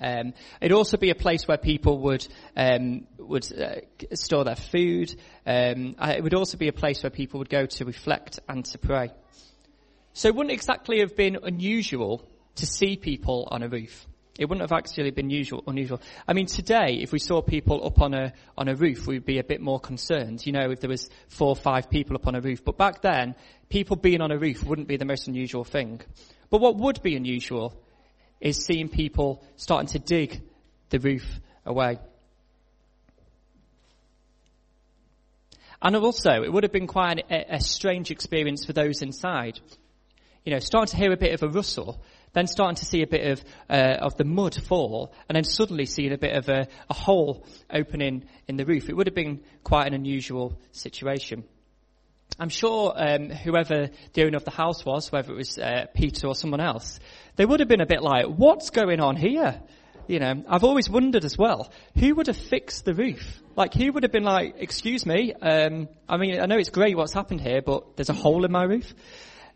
Um, 0.01 0.33
it'd 0.61 0.75
also 0.75 0.97
be 0.97 1.09
a 1.09 1.15
place 1.15 1.47
where 1.47 1.57
people 1.57 1.99
would 1.99 2.27
um, 2.55 3.07
would 3.17 3.45
uh, 3.51 3.81
store 4.13 4.43
their 4.43 4.55
food. 4.55 5.15
Um, 5.45 5.95
it 5.99 6.23
would 6.23 6.33
also 6.33 6.57
be 6.57 6.67
a 6.67 6.73
place 6.73 7.03
where 7.03 7.09
people 7.09 7.39
would 7.39 7.49
go 7.49 7.65
to 7.65 7.85
reflect 7.85 8.39
and 8.47 8.65
to 8.65 8.77
pray. 8.77 9.11
So 10.13 10.27
it 10.27 10.35
wouldn't 10.35 10.53
exactly 10.53 10.99
have 10.99 11.15
been 11.15 11.37
unusual 11.43 12.27
to 12.55 12.65
see 12.65 12.97
people 12.97 13.47
on 13.51 13.63
a 13.63 13.69
roof. 13.69 14.05
It 14.39 14.45
wouldn't 14.45 14.69
have 14.69 14.77
actually 14.77 15.11
been 15.11 15.29
usual, 15.29 15.63
unusual. 15.67 16.01
I 16.25 16.31
mean, 16.31 16.45
today, 16.45 16.99
if 17.01 17.11
we 17.11 17.19
saw 17.19 17.41
people 17.41 17.85
up 17.85 17.99
on 18.01 18.13
a, 18.13 18.31
on 18.57 18.69
a 18.69 18.75
roof, 18.75 19.05
we'd 19.05 19.25
be 19.25 19.37
a 19.37 19.43
bit 19.43 19.59
more 19.59 19.81
concerned, 19.81 20.45
you 20.45 20.53
know, 20.53 20.71
if 20.71 20.79
there 20.79 20.89
was 20.89 21.09
four 21.27 21.49
or 21.49 21.55
five 21.57 21.89
people 21.89 22.15
up 22.15 22.25
on 22.25 22.35
a 22.35 22.41
roof. 22.41 22.63
But 22.63 22.77
back 22.77 23.01
then, 23.01 23.35
people 23.67 23.97
being 23.97 24.21
on 24.21 24.31
a 24.31 24.37
roof 24.37 24.63
wouldn't 24.63 24.87
be 24.87 24.95
the 24.95 25.03
most 25.03 25.27
unusual 25.27 25.65
thing. 25.65 25.99
But 26.49 26.61
what 26.61 26.77
would 26.77 27.01
be 27.01 27.17
unusual 27.17 27.83
is 28.39 28.63
seeing 28.65 28.89
people 28.89 29.43
starting 29.57 29.87
to 29.87 29.99
dig 29.99 30.41
the 30.89 30.99
roof 30.99 31.25
away. 31.65 31.99
And 35.81 35.95
also, 35.95 36.43
it 36.43 36.51
would 36.51 36.63
have 36.63 36.73
been 36.73 36.87
quite 36.87 37.23
a, 37.29 37.55
a 37.55 37.59
strange 37.61 38.11
experience 38.11 38.65
for 38.65 38.73
those 38.73 39.01
inside. 39.01 39.59
You 40.43 40.53
know, 40.53 40.59
starting 40.59 40.91
to 40.91 40.97
hear 40.97 41.11
a 41.13 41.17
bit 41.17 41.33
of 41.33 41.43
a 41.43 41.47
rustle 41.47 42.01
then 42.33 42.47
starting 42.47 42.75
to 42.75 42.85
see 42.85 43.01
a 43.01 43.07
bit 43.07 43.31
of 43.31 43.43
uh, 43.69 43.97
of 44.01 44.15
the 44.17 44.23
mud 44.23 44.55
fall, 44.55 45.13
and 45.27 45.35
then 45.35 45.43
suddenly 45.43 45.85
seeing 45.85 46.13
a 46.13 46.17
bit 46.17 46.35
of 46.35 46.49
a, 46.49 46.67
a 46.89 46.93
hole 46.93 47.45
opening 47.71 48.25
in 48.47 48.57
the 48.57 48.65
roof. 48.65 48.89
It 48.89 48.95
would 48.95 49.07
have 49.07 49.15
been 49.15 49.41
quite 49.63 49.87
an 49.87 49.93
unusual 49.93 50.59
situation. 50.71 51.43
I'm 52.37 52.49
sure 52.49 52.93
um, 52.95 53.29
whoever 53.29 53.89
the 54.13 54.23
owner 54.23 54.37
of 54.37 54.45
the 54.45 54.51
house 54.51 54.85
was, 54.85 55.11
whether 55.11 55.33
it 55.33 55.35
was 55.35 55.57
uh, 55.57 55.87
Peter 55.93 56.27
or 56.27 56.35
someone 56.35 56.61
else, 56.61 56.99
they 57.35 57.45
would 57.45 57.59
have 57.59 57.69
been 57.69 57.81
a 57.81 57.85
bit 57.85 58.01
like, 58.01 58.25
"What's 58.25 58.69
going 58.69 58.99
on 58.99 59.15
here?" 59.15 59.61
You 60.07 60.19
know, 60.19 60.43
I've 60.47 60.63
always 60.63 60.89
wondered 60.89 61.23
as 61.23 61.37
well, 61.37 61.71
who 61.97 62.15
would 62.15 62.27
have 62.27 62.37
fixed 62.37 62.83
the 62.83 62.95
roof? 62.95 63.41
Like, 63.55 63.73
who 63.73 63.91
would 63.93 64.03
have 64.03 64.11
been 64.11 64.23
like, 64.23 64.55
"Excuse 64.57 65.05
me, 65.05 65.33
um, 65.33 65.87
I 66.07 66.17
mean, 66.17 66.39
I 66.39 66.45
know 66.45 66.57
it's 66.57 66.69
great 66.69 66.97
what's 66.97 67.13
happened 67.13 67.41
here, 67.41 67.61
but 67.61 67.95
there's 67.95 68.09
a 68.09 68.13
hole 68.13 68.45
in 68.45 68.51
my 68.51 68.63
roof." 68.63 68.93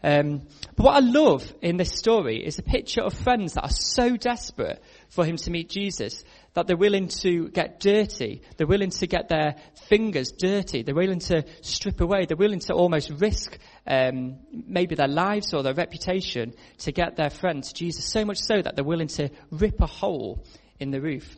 Um, 0.03 0.41
but 0.75 0.83
what 0.83 0.95
I 0.95 0.99
love 0.99 1.53
in 1.61 1.77
this 1.77 1.93
story 1.93 2.45
is 2.45 2.59
a 2.59 2.63
picture 2.63 3.01
of 3.01 3.13
friends 3.13 3.53
that 3.53 3.63
are 3.63 3.69
so 3.69 4.17
desperate 4.17 4.83
for 5.13 5.25
him 5.25 5.37
to 5.37 5.51
meet 5.51 5.69
Jesus 5.69 6.23
that 6.53 6.67
they're 6.67 6.77
willing 6.77 7.07
to 7.07 7.49
get 7.49 7.79
dirty. 7.79 8.41
They're 8.57 8.67
willing 8.67 8.89
to 8.91 9.07
get 9.07 9.29
their 9.29 9.55
fingers 9.87 10.31
dirty. 10.31 10.83
They're 10.83 10.95
willing 10.95 11.19
to 11.19 11.43
strip 11.61 12.01
away. 12.01 12.25
They're 12.25 12.37
willing 12.37 12.59
to 12.61 12.73
almost 12.73 13.09
risk 13.09 13.57
um, 13.87 14.37
maybe 14.51 14.95
their 14.95 15.07
lives 15.07 15.53
or 15.53 15.63
their 15.63 15.73
reputation 15.73 16.53
to 16.79 16.91
get 16.91 17.15
their 17.15 17.29
friend 17.29 17.63
to 17.63 17.73
Jesus. 17.73 18.05
So 18.05 18.25
much 18.25 18.39
so 18.39 18.61
that 18.61 18.75
they're 18.75 18.83
willing 18.83 19.07
to 19.09 19.29
rip 19.51 19.81
a 19.81 19.87
hole 19.87 20.43
in 20.79 20.91
the 20.91 21.01
roof. 21.01 21.35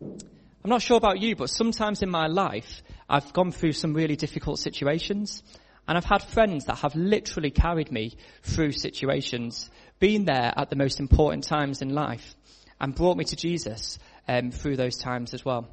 I'm 0.00 0.70
not 0.70 0.82
sure 0.82 0.96
about 0.96 1.20
you, 1.20 1.36
but 1.36 1.50
sometimes 1.50 2.02
in 2.02 2.10
my 2.10 2.26
life, 2.26 2.82
I've 3.08 3.32
gone 3.32 3.52
through 3.52 3.72
some 3.72 3.92
really 3.92 4.16
difficult 4.16 4.58
situations. 4.58 5.42
And 5.86 5.98
I've 5.98 6.04
had 6.04 6.22
friends 6.22 6.64
that 6.64 6.78
have 6.78 6.94
literally 6.94 7.50
carried 7.50 7.92
me 7.92 8.16
through 8.42 8.72
situations, 8.72 9.70
been 9.98 10.24
there 10.24 10.52
at 10.56 10.70
the 10.70 10.76
most 10.76 11.00
important 11.00 11.44
times 11.44 11.82
in 11.82 11.94
life, 11.94 12.34
and 12.80 12.94
brought 12.94 13.16
me 13.16 13.24
to 13.24 13.36
Jesus 13.36 13.98
um, 14.28 14.50
through 14.50 14.76
those 14.76 14.96
times 14.96 15.34
as 15.34 15.44
well. 15.44 15.68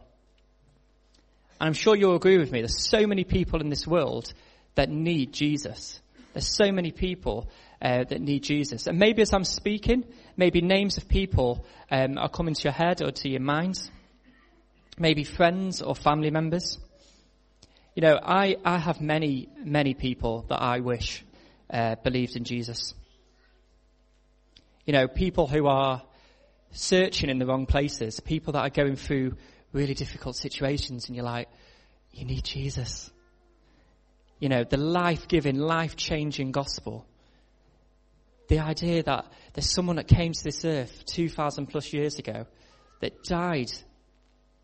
And 1.59 1.67
I'm 1.67 1.73
sure 1.73 1.95
you'll 1.95 2.15
agree 2.15 2.37
with 2.37 2.51
me, 2.51 2.61
there's 2.61 2.87
so 2.89 3.05
many 3.05 3.23
people 3.23 3.61
in 3.61 3.69
this 3.69 3.85
world 3.85 4.33
that 4.75 4.89
need 4.89 5.33
Jesus. 5.33 6.01
There's 6.33 6.47
so 6.47 6.71
many 6.71 6.91
people 6.91 7.49
uh, 7.81 8.03
that 8.05 8.21
need 8.21 8.43
Jesus. 8.43 8.87
And 8.87 8.97
maybe 8.97 9.21
as 9.21 9.33
I'm 9.33 9.43
speaking, 9.43 10.05
maybe 10.37 10.61
names 10.61 10.97
of 10.97 11.07
people 11.07 11.65
um, 11.89 12.17
are 12.17 12.29
coming 12.29 12.53
to 12.53 12.63
your 12.63 12.73
head 12.73 13.01
or 13.01 13.11
to 13.11 13.29
your 13.29 13.41
mind. 13.41 13.89
Maybe 14.97 15.23
friends 15.23 15.81
or 15.81 15.95
family 15.95 16.31
members. 16.31 16.79
You 17.95 18.01
know, 18.01 18.19
I, 18.21 18.55
I 18.63 18.77
have 18.77 19.01
many, 19.01 19.49
many 19.63 19.93
people 19.93 20.45
that 20.49 20.61
I 20.61 20.79
wish 20.79 21.23
uh, 21.69 21.95
believed 21.95 22.35
in 22.35 22.43
Jesus. 22.43 22.93
You 24.91 24.97
know, 24.97 25.07
people 25.07 25.47
who 25.47 25.67
are 25.67 26.01
searching 26.71 27.29
in 27.29 27.39
the 27.39 27.45
wrong 27.45 27.65
places, 27.65 28.19
people 28.19 28.51
that 28.51 28.59
are 28.59 28.69
going 28.69 28.97
through 28.97 29.37
really 29.71 29.93
difficult 29.93 30.35
situations, 30.35 31.07
and 31.07 31.15
you're 31.15 31.23
like, 31.23 31.47
you 32.11 32.25
need 32.25 32.43
Jesus. 32.43 33.09
You 34.39 34.49
know, 34.49 34.65
the 34.65 34.75
life-giving, 34.75 35.57
life-changing 35.57 36.51
gospel. 36.51 37.05
The 38.49 38.59
idea 38.59 39.01
that 39.03 39.31
there's 39.53 39.69
someone 39.69 39.95
that 39.95 40.09
came 40.09 40.33
to 40.33 40.43
this 40.43 40.65
earth 40.65 41.05
2,000 41.05 41.67
plus 41.67 41.93
years 41.93 42.19
ago 42.19 42.45
that 42.99 43.23
died, 43.23 43.71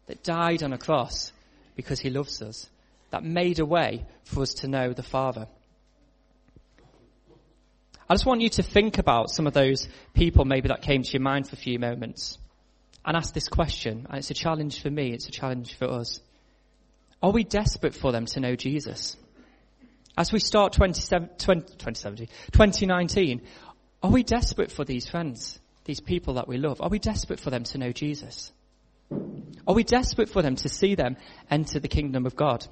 that 0.07 0.25
died 0.25 0.61
on 0.61 0.73
a 0.73 0.77
cross 0.77 1.31
because 1.77 2.01
he 2.01 2.09
loves 2.09 2.41
us 2.41 2.69
that 3.11 3.23
made 3.23 3.59
a 3.59 3.65
way 3.65 4.05
for 4.25 4.41
us 4.41 4.55
to 4.55 4.67
know 4.67 4.91
the 4.91 5.03
Father. 5.03 5.47
I 8.09 8.13
just 8.13 8.25
want 8.25 8.41
you 8.41 8.49
to 8.49 8.63
think 8.63 8.99
about 8.99 9.29
some 9.29 9.47
of 9.47 9.53
those 9.53 9.87
people 10.13 10.45
maybe 10.45 10.69
that 10.69 10.81
came 10.81 11.03
to 11.03 11.11
your 11.11 11.21
mind 11.21 11.49
for 11.49 11.55
a 11.55 11.59
few 11.59 11.77
moments 11.77 12.37
and 13.05 13.17
ask 13.17 13.33
this 13.33 13.49
question. 13.49 14.07
And 14.09 14.19
it's 14.19 14.31
a 14.31 14.33
challenge 14.33 14.81
for 14.81 14.89
me, 14.89 15.11
it's 15.11 15.27
a 15.27 15.31
challenge 15.31 15.75
for 15.77 15.89
us. 15.89 16.21
Are 17.21 17.31
we 17.31 17.43
desperate 17.43 17.95
for 17.95 18.13
them 18.13 18.25
to 18.27 18.39
know 18.39 18.55
Jesus? 18.55 19.17
As 20.17 20.31
we 20.31 20.39
start 20.39 20.73
2017, 20.73 21.63
2019, 21.77 23.41
are 24.01 24.09
we 24.09 24.23
desperate 24.23 24.71
for 24.71 24.85
these 24.85 25.07
friends, 25.09 25.59
these 25.83 25.99
people 25.99 26.35
that 26.35 26.47
we 26.47 26.57
love? 26.57 26.81
Are 26.81 26.89
we 26.89 26.99
desperate 26.99 27.39
for 27.39 27.49
them 27.49 27.65
to 27.65 27.77
know 27.77 27.91
Jesus? 27.91 28.51
Are 29.67 29.73
we 29.75 29.83
desperate 29.83 30.29
for 30.29 30.41
them 30.41 30.55
to 30.55 30.69
see 30.69 30.95
them 30.95 31.17
enter 31.51 31.79
the 31.79 31.87
kingdom 31.87 32.25
of 32.25 32.35
God? 32.35 32.65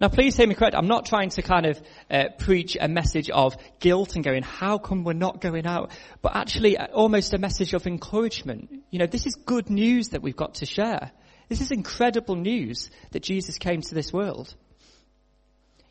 Now 0.00 0.08
please 0.08 0.36
hear 0.36 0.46
me 0.46 0.54
correct. 0.54 0.76
I'm 0.76 0.86
not 0.86 1.06
trying 1.06 1.30
to 1.30 1.42
kind 1.42 1.66
of 1.66 1.82
uh, 2.08 2.24
preach 2.38 2.76
a 2.80 2.86
message 2.86 3.30
of 3.30 3.56
guilt 3.80 4.14
and 4.14 4.24
going, 4.24 4.44
how 4.44 4.78
come 4.78 5.02
we're 5.02 5.12
not 5.12 5.40
going 5.40 5.66
out? 5.66 5.90
But 6.22 6.36
actually 6.36 6.78
uh, 6.78 6.86
almost 6.86 7.34
a 7.34 7.38
message 7.38 7.74
of 7.74 7.86
encouragement. 7.86 8.84
You 8.90 9.00
know, 9.00 9.06
this 9.06 9.26
is 9.26 9.34
good 9.34 9.70
news 9.70 10.10
that 10.10 10.22
we've 10.22 10.36
got 10.36 10.54
to 10.56 10.66
share. 10.66 11.10
This 11.48 11.60
is 11.60 11.72
incredible 11.72 12.36
news 12.36 12.90
that 13.10 13.24
Jesus 13.24 13.58
came 13.58 13.80
to 13.80 13.94
this 13.94 14.12
world. 14.12 14.54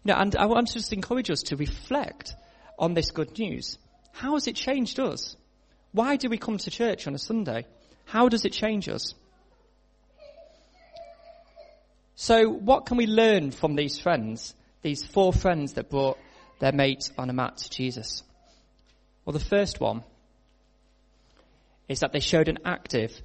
You 0.05 0.13
know, 0.13 0.19
and 0.19 0.35
I 0.37 0.45
want 0.45 0.67
to 0.67 0.73
just 0.75 0.93
encourage 0.93 1.29
us 1.29 1.43
to 1.43 1.57
reflect 1.57 2.33
on 2.79 2.93
this 2.93 3.11
good 3.11 3.37
news. 3.37 3.77
How 4.13 4.35
has 4.35 4.47
it 4.47 4.55
changed 4.55 5.01
us? 5.01 5.35
Why 5.91 6.15
do 6.15 6.29
we 6.29 6.37
come 6.37 6.57
to 6.59 6.71
church 6.71 7.07
on 7.07 7.15
a 7.15 7.19
Sunday? 7.19 7.65
How 8.05 8.29
does 8.29 8.45
it 8.45 8.53
change 8.53 8.87
us? 8.87 9.15
So 12.19 12.49
what 12.49 12.87
can 12.87 12.97
we 12.97 13.05
learn 13.05 13.51
from 13.51 13.75
these 13.75 13.99
friends, 13.99 14.55
these 14.81 15.05
four 15.05 15.31
friends 15.31 15.73
that 15.73 15.91
brought 15.91 16.17
their 16.59 16.71
mate 16.71 17.11
on 17.15 17.29
a 17.29 17.33
mat 17.33 17.57
to 17.57 17.69
Jesus? 17.69 18.23
Well, 19.23 19.33
the 19.33 19.39
first 19.39 19.79
one 19.79 20.03
is 21.87 21.99
that 21.99 22.13
they 22.13 22.19
showed 22.19 22.49
an 22.49 22.57
active 22.65 23.21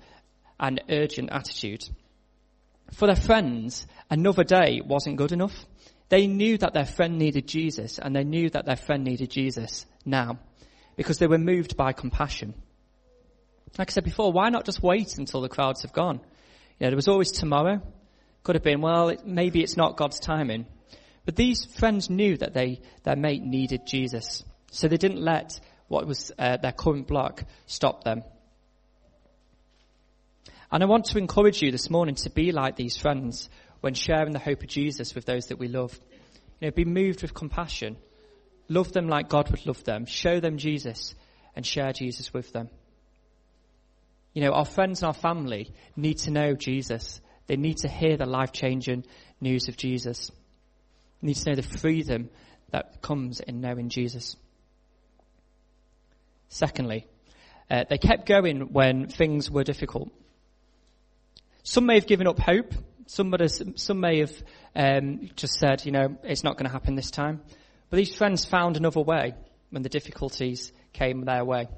and 0.60 0.82
urgent 0.90 1.30
attitude. 1.32 1.88
For 2.92 3.06
their 3.06 3.16
friends, 3.16 3.86
another 4.10 4.44
day 4.44 4.82
wasn't 4.84 5.16
good 5.16 5.32
enough. 5.32 5.64
They 6.10 6.26
knew 6.26 6.58
that 6.58 6.74
their 6.74 6.84
friend 6.84 7.18
needed 7.18 7.48
Jesus 7.48 7.98
and 7.98 8.14
they 8.14 8.24
knew 8.24 8.50
that 8.50 8.66
their 8.66 8.76
friend 8.76 9.04
needed 9.04 9.30
Jesus 9.30 9.86
now 10.04 10.38
because 10.96 11.16
they 11.16 11.26
were 11.26 11.38
moved 11.38 11.78
by 11.78 11.94
compassion. 11.94 12.52
Like 13.78 13.90
I 13.90 13.92
said 13.92 14.04
before, 14.04 14.32
why 14.32 14.50
not 14.50 14.66
just 14.66 14.82
wait 14.82 15.16
until 15.16 15.40
the 15.40 15.48
crowds 15.48 15.80
have 15.80 15.94
gone? 15.94 16.20
You 16.78 16.84
know, 16.84 16.90
there 16.90 16.96
was 16.96 17.08
always 17.08 17.32
tomorrow. 17.32 17.80
Could 18.42 18.56
have 18.56 18.64
been, 18.64 18.80
well, 18.80 19.08
it, 19.08 19.26
maybe 19.26 19.62
it's 19.62 19.76
not 19.76 19.96
God's 19.96 20.18
timing. 20.18 20.66
But 21.24 21.36
these 21.36 21.64
friends 21.64 22.10
knew 22.10 22.36
that 22.38 22.54
they, 22.54 22.80
their 23.04 23.16
mate 23.16 23.42
needed 23.42 23.86
Jesus. 23.86 24.44
So 24.70 24.88
they 24.88 24.96
didn't 24.96 25.20
let 25.20 25.60
what 25.88 26.06
was 26.06 26.32
uh, 26.38 26.56
their 26.56 26.72
current 26.72 27.06
block 27.06 27.44
stop 27.66 28.02
them. 28.02 28.22
And 30.72 30.82
I 30.82 30.86
want 30.86 31.04
to 31.06 31.18
encourage 31.18 31.62
you 31.62 31.70
this 31.70 31.90
morning 31.90 32.14
to 32.16 32.30
be 32.30 32.50
like 32.50 32.76
these 32.76 32.96
friends 32.96 33.50
when 33.82 33.94
sharing 33.94 34.32
the 34.32 34.38
hope 34.38 34.62
of 34.62 34.68
Jesus 34.68 35.14
with 35.14 35.26
those 35.26 35.46
that 35.46 35.58
we 35.58 35.68
love. 35.68 35.98
You 36.60 36.68
know, 36.68 36.72
be 36.72 36.84
moved 36.84 37.22
with 37.22 37.34
compassion. 37.34 37.96
Love 38.68 38.92
them 38.92 39.06
like 39.06 39.28
God 39.28 39.50
would 39.50 39.66
love 39.66 39.84
them. 39.84 40.06
Show 40.06 40.40
them 40.40 40.56
Jesus 40.56 41.14
and 41.54 41.66
share 41.66 41.92
Jesus 41.92 42.32
with 42.32 42.52
them. 42.52 42.70
You 44.32 44.42
know, 44.42 44.52
our 44.52 44.64
friends 44.64 45.02
and 45.02 45.08
our 45.08 45.14
family 45.14 45.70
need 45.94 46.18
to 46.18 46.30
know 46.30 46.54
Jesus 46.54 47.20
they 47.46 47.56
need 47.56 47.78
to 47.78 47.88
hear 47.88 48.16
the 48.16 48.26
life 48.26 48.52
changing 48.52 49.04
news 49.40 49.68
of 49.68 49.76
Jesus. 49.76 50.30
They 51.20 51.28
need 51.28 51.36
to 51.36 51.50
know 51.50 51.56
the 51.56 51.62
freedom 51.62 52.30
that 52.70 53.02
comes 53.02 53.40
in 53.40 53.60
knowing 53.60 53.88
Jesus. 53.88 54.36
Secondly, 56.48 57.06
uh, 57.70 57.84
they 57.88 57.98
kept 57.98 58.26
going 58.26 58.72
when 58.72 59.08
things 59.08 59.50
were 59.50 59.64
difficult. 59.64 60.10
Some 61.62 61.86
may 61.86 61.94
have 61.94 62.06
given 62.06 62.26
up 62.26 62.38
hope. 62.38 62.74
Some, 63.06 63.34
some 63.76 64.00
may 64.00 64.20
have 64.20 64.32
um, 64.74 65.30
just 65.36 65.54
said, 65.54 65.84
you 65.84 65.92
know, 65.92 66.16
it's 66.22 66.44
not 66.44 66.56
going 66.56 66.66
to 66.66 66.72
happen 66.72 66.94
this 66.94 67.10
time. 67.10 67.40
But 67.90 67.96
these 67.96 68.14
friends 68.14 68.44
found 68.44 68.76
another 68.76 69.00
way 69.00 69.34
when 69.70 69.82
the 69.82 69.88
difficulties 69.88 70.72
came 70.92 71.24
their 71.24 71.44
way. 71.44 71.68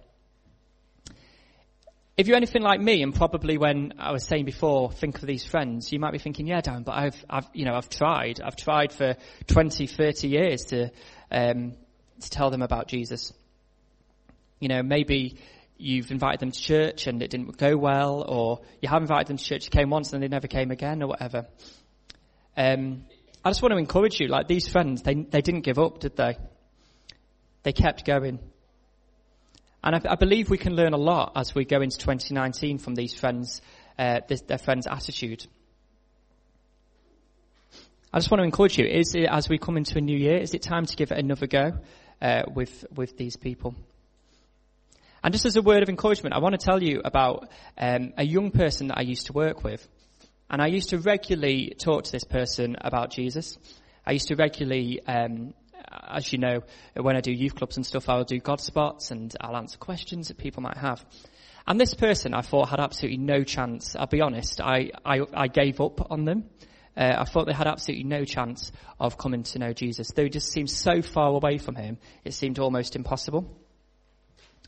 If 2.16 2.28
you're 2.28 2.36
anything 2.36 2.62
like 2.62 2.80
me, 2.80 3.02
and 3.02 3.12
probably 3.12 3.58
when 3.58 3.94
I 3.98 4.12
was 4.12 4.24
saying 4.24 4.44
before, 4.44 4.92
think 4.92 5.16
of 5.16 5.26
these 5.26 5.44
friends, 5.44 5.92
you 5.92 5.98
might 5.98 6.12
be 6.12 6.18
thinking, 6.18 6.46
yeah, 6.46 6.60
Darren, 6.60 6.84
but 6.84 6.92
I've, 6.92 7.24
I've, 7.28 7.48
you 7.52 7.64
know, 7.64 7.74
I've 7.74 7.88
tried. 7.88 8.40
I've 8.40 8.54
tried 8.56 8.92
for 8.92 9.16
20, 9.48 9.86
30 9.88 10.28
years 10.28 10.64
to, 10.66 10.90
um, 11.32 11.72
to 12.20 12.30
tell 12.30 12.50
them 12.50 12.62
about 12.62 12.86
Jesus. 12.86 13.32
You 14.60 14.68
know, 14.68 14.82
maybe 14.82 15.38
you've 15.76 16.12
invited 16.12 16.38
them 16.38 16.52
to 16.52 16.60
church 16.60 17.08
and 17.08 17.20
it 17.20 17.30
didn't 17.30 17.56
go 17.56 17.76
well, 17.76 18.22
or 18.22 18.60
you 18.80 18.88
have 18.88 19.02
invited 19.02 19.26
them 19.26 19.36
to 19.36 19.44
church, 19.44 19.70
came 19.70 19.90
once 19.90 20.12
and 20.12 20.22
they 20.22 20.28
never 20.28 20.46
came 20.46 20.70
again, 20.70 21.02
or 21.02 21.08
whatever. 21.08 21.46
Um, 22.56 23.06
I 23.44 23.50
just 23.50 23.60
want 23.60 23.72
to 23.72 23.78
encourage 23.78 24.20
you, 24.20 24.28
like 24.28 24.46
these 24.46 24.68
friends, 24.68 25.02
they, 25.02 25.14
they 25.14 25.40
didn't 25.40 25.62
give 25.62 25.80
up, 25.80 25.98
did 25.98 26.16
they? 26.16 26.36
They 27.64 27.72
kept 27.72 28.04
going. 28.04 28.38
And 29.84 29.96
I, 29.96 30.00
I, 30.12 30.14
believe 30.14 30.48
we 30.48 30.56
can 30.56 30.74
learn 30.74 30.94
a 30.94 30.98
lot 30.98 31.32
as 31.36 31.54
we 31.54 31.66
go 31.66 31.82
into 31.82 31.98
2019 31.98 32.78
from 32.78 32.94
these 32.94 33.12
friends, 33.12 33.60
uh, 33.98 34.20
this, 34.26 34.40
their 34.40 34.56
friends' 34.56 34.86
attitude. 34.86 35.46
I 38.10 38.18
just 38.18 38.30
want 38.30 38.40
to 38.40 38.44
encourage 38.44 38.78
you, 38.78 38.86
is 38.86 39.14
it, 39.14 39.28
as 39.30 39.50
we 39.50 39.58
come 39.58 39.76
into 39.76 39.98
a 39.98 40.00
new 40.00 40.16
year, 40.16 40.38
is 40.38 40.54
it 40.54 40.62
time 40.62 40.86
to 40.86 40.96
give 40.96 41.12
it 41.12 41.18
another 41.18 41.46
go 41.46 41.72
uh, 42.22 42.44
with, 42.54 42.86
with 42.94 43.18
these 43.18 43.36
people? 43.36 43.74
And 45.22 45.34
just 45.34 45.44
as 45.44 45.56
a 45.56 45.62
word 45.62 45.82
of 45.82 45.90
encouragement, 45.90 46.34
I 46.34 46.38
want 46.38 46.58
to 46.58 46.64
tell 46.64 46.82
you 46.82 47.02
about 47.04 47.50
um, 47.76 48.14
a 48.16 48.24
young 48.24 48.52
person 48.52 48.88
that 48.88 48.96
I 48.96 49.02
used 49.02 49.26
to 49.26 49.34
work 49.34 49.64
with. 49.64 49.86
And 50.48 50.62
I 50.62 50.68
used 50.68 50.90
to 50.90 50.98
regularly 50.98 51.74
talk 51.78 52.04
to 52.04 52.12
this 52.12 52.24
person 52.24 52.76
about 52.80 53.10
Jesus. 53.10 53.58
I 54.06 54.12
used 54.12 54.28
to 54.28 54.36
regularly 54.36 55.00
um, 55.06 55.52
as 56.08 56.32
you 56.32 56.38
know, 56.38 56.62
when 56.94 57.16
I 57.16 57.20
do 57.20 57.32
youth 57.32 57.54
clubs 57.54 57.76
and 57.76 57.86
stuff, 57.86 58.08
I'll 58.08 58.24
do 58.24 58.38
God 58.38 58.60
spots 58.60 59.10
and 59.10 59.34
I'll 59.40 59.56
answer 59.56 59.78
questions 59.78 60.28
that 60.28 60.38
people 60.38 60.62
might 60.62 60.76
have. 60.76 61.04
And 61.66 61.80
this 61.80 61.94
person 61.94 62.34
I 62.34 62.42
thought 62.42 62.68
had 62.68 62.80
absolutely 62.80 63.18
no 63.18 63.42
chance. 63.42 63.96
I'll 63.96 64.06
be 64.06 64.20
honest, 64.20 64.60
I, 64.60 64.90
I, 65.04 65.20
I 65.32 65.48
gave 65.48 65.80
up 65.80 66.10
on 66.10 66.24
them. 66.24 66.44
Uh, 66.96 67.14
I 67.18 67.24
thought 67.24 67.46
they 67.46 67.52
had 67.52 67.66
absolutely 67.66 68.04
no 68.04 68.24
chance 68.24 68.70
of 69.00 69.18
coming 69.18 69.42
to 69.44 69.58
know 69.58 69.72
Jesus. 69.72 70.10
They 70.12 70.28
just 70.28 70.52
seemed 70.52 70.70
so 70.70 71.02
far 71.02 71.28
away 71.30 71.58
from 71.58 71.74
him, 71.74 71.98
it 72.24 72.34
seemed 72.34 72.58
almost 72.58 72.96
impossible. 72.96 73.60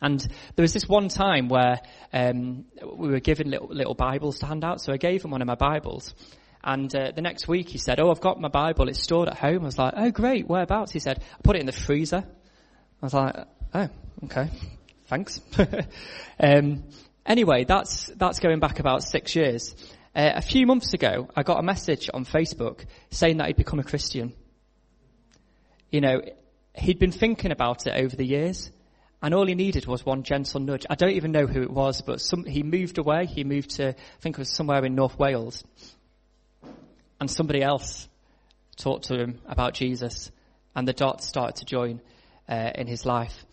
And 0.02 0.20
there 0.20 0.62
was 0.62 0.74
this 0.74 0.86
one 0.86 1.08
time 1.08 1.48
where 1.48 1.80
um, 2.12 2.66
we 2.82 3.08
were 3.08 3.20
given 3.20 3.50
little, 3.50 3.68
little 3.68 3.94
Bibles 3.94 4.40
to 4.40 4.46
hand 4.46 4.62
out, 4.62 4.80
so 4.80 4.92
I 4.92 4.98
gave 4.98 5.24
him 5.24 5.30
one 5.30 5.40
of 5.40 5.46
my 5.46 5.54
Bibles. 5.54 6.14
And 6.66 6.92
uh, 6.96 7.12
the 7.12 7.22
next 7.22 7.46
week 7.46 7.68
he 7.68 7.78
said, 7.78 8.00
"Oh, 8.00 8.10
I've 8.10 8.20
got 8.20 8.40
my 8.40 8.48
Bible. 8.48 8.88
It's 8.88 9.00
stored 9.00 9.28
at 9.28 9.38
home." 9.38 9.62
I 9.62 9.66
was 9.66 9.78
like, 9.78 9.94
"Oh, 9.96 10.10
great. 10.10 10.48
Whereabouts?" 10.48 10.90
He 10.90 10.98
said, 10.98 11.22
"I 11.38 11.42
put 11.44 11.54
it 11.54 11.60
in 11.60 11.66
the 11.66 11.72
freezer." 11.72 12.24
I 12.26 13.06
was 13.06 13.14
like, 13.14 13.36
"Oh, 13.72 13.88
okay. 14.24 14.50
Thanks." 15.06 15.40
um, 16.40 16.82
anyway, 17.24 17.64
that's 17.64 18.06
that's 18.16 18.40
going 18.40 18.58
back 18.58 18.80
about 18.80 19.04
six 19.04 19.36
years. 19.36 19.76
Uh, 20.12 20.32
a 20.34 20.42
few 20.42 20.66
months 20.66 20.92
ago, 20.92 21.28
I 21.36 21.44
got 21.44 21.60
a 21.60 21.62
message 21.62 22.10
on 22.12 22.24
Facebook 22.24 22.84
saying 23.10 23.36
that 23.36 23.46
he'd 23.46 23.56
become 23.56 23.78
a 23.78 23.84
Christian. 23.84 24.34
You 25.92 26.00
know, 26.00 26.20
he'd 26.74 26.98
been 26.98 27.12
thinking 27.12 27.52
about 27.52 27.86
it 27.86 27.94
over 27.94 28.16
the 28.16 28.26
years, 28.26 28.72
and 29.22 29.34
all 29.34 29.46
he 29.46 29.54
needed 29.54 29.86
was 29.86 30.04
one 30.04 30.24
gentle 30.24 30.58
nudge. 30.58 30.84
I 30.90 30.96
don't 30.96 31.12
even 31.12 31.30
know 31.30 31.46
who 31.46 31.62
it 31.62 31.70
was, 31.70 32.00
but 32.00 32.20
some, 32.20 32.44
he 32.44 32.64
moved 32.64 32.98
away. 32.98 33.26
He 33.26 33.44
moved 33.44 33.76
to, 33.76 33.90
I 33.90 34.20
think 34.20 34.34
it 34.34 34.40
was 34.40 34.52
somewhere 34.52 34.84
in 34.84 34.96
North 34.96 35.16
Wales 35.16 35.62
and 37.20 37.30
somebody 37.30 37.62
else 37.62 38.08
talked 38.76 39.06
to 39.06 39.18
him 39.18 39.40
about 39.46 39.74
Jesus, 39.74 40.30
and 40.74 40.86
the 40.86 40.92
dots 40.92 41.26
started 41.26 41.56
to 41.56 41.64
join 41.64 42.00
uh, 42.48 42.70
in 42.74 42.86
his 42.86 43.06
life. 43.06 43.44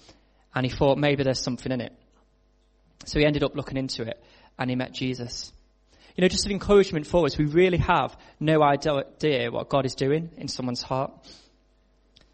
And 0.54 0.66
he 0.66 0.72
thought 0.72 0.98
maybe 0.98 1.24
there's 1.24 1.42
something 1.42 1.72
in 1.72 1.82
it. 1.82 1.94
So 3.06 3.20
he 3.20 3.26
ended 3.26 3.44
up 3.44 3.56
looking 3.56 3.78
into 3.78 4.04
it, 4.04 4.22
and 4.58 4.70
he 4.70 4.76
met 4.76 4.94
Jesus. 4.94 5.52
You 6.16 6.22
know, 6.22 6.28
just 6.28 6.46
an 6.46 6.52
encouragement 6.52 7.08
for 7.08 7.26
us, 7.26 7.38
we 7.38 7.46
really 7.46 7.80
have 7.80 8.16
no 8.40 8.62
idea 8.62 9.50
what 9.50 9.70
God 9.70 9.86
is 9.86 9.96
doing 9.96 10.30
in 10.38 10.48
someone's 10.48 10.84
heart. 10.84 11.12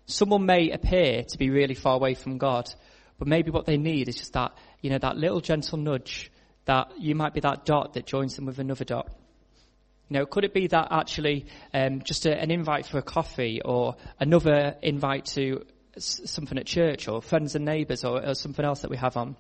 Someone 0.06 0.46
may 0.46 0.72
appear 0.72 1.24
to 1.24 1.38
be 1.38 1.50
really 1.50 1.76
far 1.76 1.96
away 1.96 2.14
from 2.16 2.40
God, 2.40 2.70
but 3.20 3.28
maybe 3.28 3.52
what 3.52 3.66
they 3.66 3.78
need 3.78 4.10
is 4.10 4.16
just 4.16 4.34
that, 4.34 4.54
you 4.82 4.90
know, 4.90 4.98
that 4.98 5.16
little 5.16 5.40
gentle 5.40 5.78
nudge, 5.78 6.32
that 6.66 6.92
you 7.00 7.16
might 7.16 7.34
be 7.34 7.40
that 7.40 7.66
dot 7.66 7.94
that 7.94 8.06
joins 8.06 8.36
them 8.36 8.46
with 8.46 8.60
another 8.60 8.86
dot. 8.86 9.10
You 10.10 10.18
know, 10.18 10.26
could 10.26 10.44
it 10.44 10.54
be 10.56 10.68
that 10.68 10.88
actually 10.92 11.46
um, 11.72 12.02
just 12.02 12.26
a, 12.26 12.36
an 12.36 12.50
invite 12.50 12.88
for 12.88 12.98
a 12.98 13.04
coffee 13.04 13.62
or 13.64 13.96
another 14.20 14.76
invite 14.82 15.26
to 15.36 15.66
s- 15.96 16.22
something 16.26 16.58
at 16.58 16.66
church 16.66 17.08
or 17.08 17.22
friends 17.22 17.56
and 17.56 17.64
neighbours 17.64 18.04
or, 18.04 18.26
or 18.26 18.34
something 18.34 18.66
else 18.66 18.82
that 18.82 18.90
we 18.90 18.98
have 18.98 19.18
on? 19.18 19.36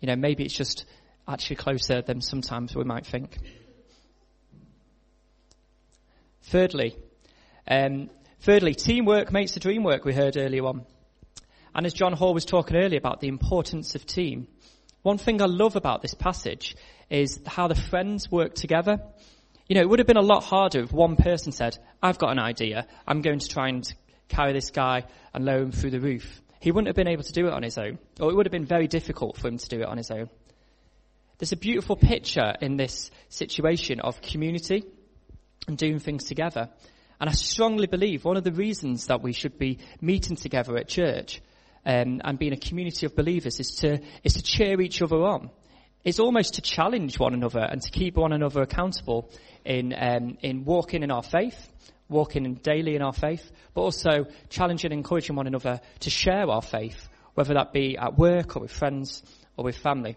You 0.00 0.06
know, 0.06 0.16
maybe 0.16 0.44
it's 0.44 0.54
just 0.54 0.86
actually 1.26 1.56
closer 1.56 2.00
than 2.00 2.22
sometimes 2.22 2.74
we 2.74 2.84
might 2.84 3.04
think. 3.04 3.36
Thirdly, 6.44 6.96
um, 7.70 8.08
thirdly, 8.40 8.74
teamwork 8.74 9.30
makes 9.30 9.52
the 9.52 9.60
dream 9.60 9.82
work. 9.82 10.06
We 10.06 10.14
heard 10.14 10.38
earlier 10.38 10.64
on, 10.64 10.86
and 11.74 11.84
as 11.84 11.92
John 11.92 12.14
Hall 12.14 12.32
was 12.32 12.46
talking 12.46 12.74
earlier 12.74 12.98
about 12.98 13.20
the 13.20 13.28
importance 13.28 13.94
of 13.94 14.06
team, 14.06 14.48
one 15.02 15.18
thing 15.18 15.40
I 15.40 15.46
love 15.46 15.76
about 15.76 16.02
this 16.02 16.14
passage 16.14 16.76
is 17.10 17.40
how 17.46 17.68
the 17.68 17.74
friends 17.74 18.30
work 18.30 18.54
together. 18.54 19.00
You 19.68 19.74
know, 19.74 19.82
it 19.82 19.88
would 19.88 19.98
have 19.98 20.06
been 20.06 20.16
a 20.16 20.22
lot 20.22 20.44
harder 20.44 20.80
if 20.80 20.92
one 20.92 21.16
person 21.16 21.52
said, 21.52 21.78
I've 22.02 22.18
got 22.18 22.32
an 22.32 22.38
idea. 22.38 22.86
I'm 23.06 23.22
going 23.22 23.38
to 23.38 23.48
try 23.48 23.68
and 23.68 23.90
carry 24.28 24.52
this 24.52 24.70
guy 24.70 25.04
and 25.32 25.44
lower 25.44 25.62
him 25.62 25.72
through 25.72 25.90
the 25.90 26.00
roof. 26.00 26.42
He 26.60 26.72
wouldn't 26.72 26.88
have 26.88 26.96
been 26.96 27.08
able 27.08 27.22
to 27.22 27.32
do 27.32 27.46
it 27.46 27.52
on 27.52 27.62
his 27.62 27.78
own, 27.78 27.98
or 28.20 28.30
it 28.30 28.34
would 28.34 28.46
have 28.46 28.52
been 28.52 28.66
very 28.66 28.88
difficult 28.88 29.36
for 29.36 29.48
him 29.48 29.58
to 29.58 29.68
do 29.68 29.80
it 29.80 29.86
on 29.86 29.96
his 29.96 30.10
own. 30.10 30.28
There's 31.38 31.52
a 31.52 31.56
beautiful 31.56 31.94
picture 31.94 32.54
in 32.60 32.76
this 32.76 33.10
situation 33.28 34.00
of 34.00 34.20
community 34.20 34.84
and 35.68 35.78
doing 35.78 36.00
things 36.00 36.24
together. 36.24 36.68
And 37.20 37.30
I 37.30 37.32
strongly 37.32 37.86
believe 37.86 38.24
one 38.24 38.36
of 38.36 38.44
the 38.44 38.52
reasons 38.52 39.06
that 39.06 39.22
we 39.22 39.32
should 39.32 39.58
be 39.58 39.78
meeting 40.00 40.36
together 40.36 40.76
at 40.76 40.88
church 40.88 41.40
um, 41.88 42.20
and 42.22 42.38
being 42.38 42.52
a 42.52 42.58
community 42.58 43.06
of 43.06 43.16
believers 43.16 43.58
is 43.58 43.76
to 43.76 44.00
is 44.22 44.34
to 44.34 44.42
cheer 44.42 44.80
each 44.80 45.00
other 45.00 45.16
on. 45.16 45.50
It's 46.04 46.20
almost 46.20 46.54
to 46.54 46.60
challenge 46.60 47.18
one 47.18 47.32
another 47.32 47.60
and 47.60 47.80
to 47.80 47.90
keep 47.90 48.16
one 48.16 48.32
another 48.32 48.60
accountable 48.60 49.30
in 49.64 49.94
um, 49.98 50.36
in 50.42 50.66
walking 50.66 51.02
in 51.02 51.10
our 51.10 51.22
faith, 51.22 51.68
walking 52.10 52.54
daily 52.56 52.94
in 52.94 53.00
our 53.00 53.14
faith, 53.14 53.50
but 53.72 53.80
also 53.80 54.26
challenging 54.50 54.92
and 54.92 54.98
encouraging 54.98 55.34
one 55.34 55.46
another 55.46 55.80
to 56.00 56.10
share 56.10 56.50
our 56.50 56.62
faith, 56.62 57.08
whether 57.34 57.54
that 57.54 57.72
be 57.72 57.96
at 57.96 58.18
work 58.18 58.56
or 58.56 58.60
with 58.60 58.70
friends 58.70 59.22
or 59.56 59.64
with 59.64 59.78
family. 59.78 60.16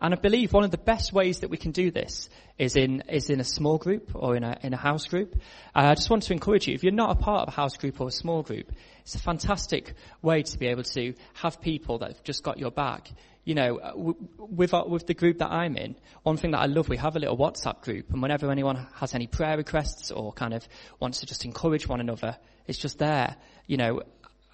And 0.00 0.14
I 0.14 0.16
believe 0.16 0.52
one 0.52 0.64
of 0.64 0.70
the 0.70 0.78
best 0.78 1.12
ways 1.12 1.40
that 1.40 1.50
we 1.50 1.58
can 1.58 1.72
do 1.72 1.90
this 1.90 2.30
is 2.58 2.74
in, 2.74 3.02
is 3.08 3.28
in 3.28 3.38
a 3.38 3.44
small 3.44 3.76
group 3.76 4.12
or 4.14 4.34
in 4.34 4.44
a, 4.44 4.58
in 4.62 4.72
a 4.72 4.76
house 4.78 5.06
group. 5.06 5.34
Uh, 5.74 5.90
I 5.90 5.94
just 5.94 6.08
want 6.08 6.22
to 6.24 6.32
encourage 6.32 6.66
you, 6.66 6.74
if 6.74 6.82
you're 6.82 6.92
not 6.92 7.10
a 7.10 7.16
part 7.16 7.42
of 7.42 7.48
a 7.48 7.56
house 7.56 7.76
group 7.76 8.00
or 8.00 8.08
a 8.08 8.12
small 8.12 8.42
group, 8.42 8.72
it's 9.02 9.14
a 9.14 9.18
fantastic 9.18 9.94
way 10.22 10.42
to 10.42 10.58
be 10.58 10.68
able 10.68 10.84
to 10.84 11.14
have 11.34 11.60
people 11.60 11.98
that 11.98 12.12
have 12.12 12.24
just 12.24 12.42
got 12.42 12.58
your 12.58 12.70
back. 12.70 13.10
You 13.44 13.54
know, 13.54 13.78
uh, 13.78 13.92
with, 14.38 14.72
our, 14.72 14.88
with 14.88 15.06
the 15.06 15.14
group 15.14 15.38
that 15.38 15.50
I'm 15.50 15.76
in, 15.76 15.96
one 16.22 16.38
thing 16.38 16.52
that 16.52 16.60
I 16.60 16.66
love, 16.66 16.88
we 16.88 16.96
have 16.96 17.16
a 17.16 17.18
little 17.18 17.36
WhatsApp 17.36 17.82
group 17.82 18.10
and 18.10 18.22
whenever 18.22 18.50
anyone 18.50 18.86
has 18.94 19.14
any 19.14 19.26
prayer 19.26 19.58
requests 19.58 20.10
or 20.10 20.32
kind 20.32 20.54
of 20.54 20.66
wants 20.98 21.20
to 21.20 21.26
just 21.26 21.44
encourage 21.44 21.86
one 21.86 22.00
another, 22.00 22.38
it's 22.66 22.78
just 22.78 22.98
there. 22.98 23.36
You 23.66 23.76
know, 23.76 24.02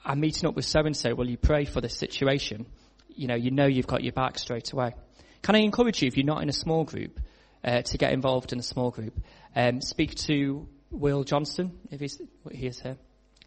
I'm 0.05 0.19
meeting 0.19 0.49
up 0.49 0.57
with 0.57 0.65
so 0.65 0.81
and 0.81 0.97
so, 0.97 1.15
will 1.15 1.29
you 1.31 1.37
pray 1.37 1.67
for 1.67 1.81
this 1.81 1.97
situation? 1.97 2.67
You 3.09 3.29
know, 3.29 3.37
you 3.37 3.51
know 3.53 3.67
you've 3.67 3.87
got 3.87 4.03
your 4.03 4.13
back 4.13 4.39
straight 4.39 4.73
away. 4.73 4.95
Can 5.43 5.57
I 5.57 5.61
encourage 5.61 6.03
you, 6.03 6.09
if 6.09 6.17
you're 6.17 6.27
not 6.27 6.43
in 6.43 6.49
a 6.49 6.53
small 6.53 6.85
group, 6.85 7.21
uh, 7.65 7.83
to 7.83 7.99
get 7.99 8.13
involved 8.13 8.53
in 8.53 8.59
a 8.59 8.63
small 8.63 8.91
group? 8.91 9.19
Um, 9.55 9.81
speak 9.81 10.15
to 10.27 10.69
Will 10.91 11.25
Johnston, 11.25 11.79
if 11.91 12.01
he's, 12.01 12.21
he 12.51 12.67
is 12.67 12.81
here. 12.81 12.97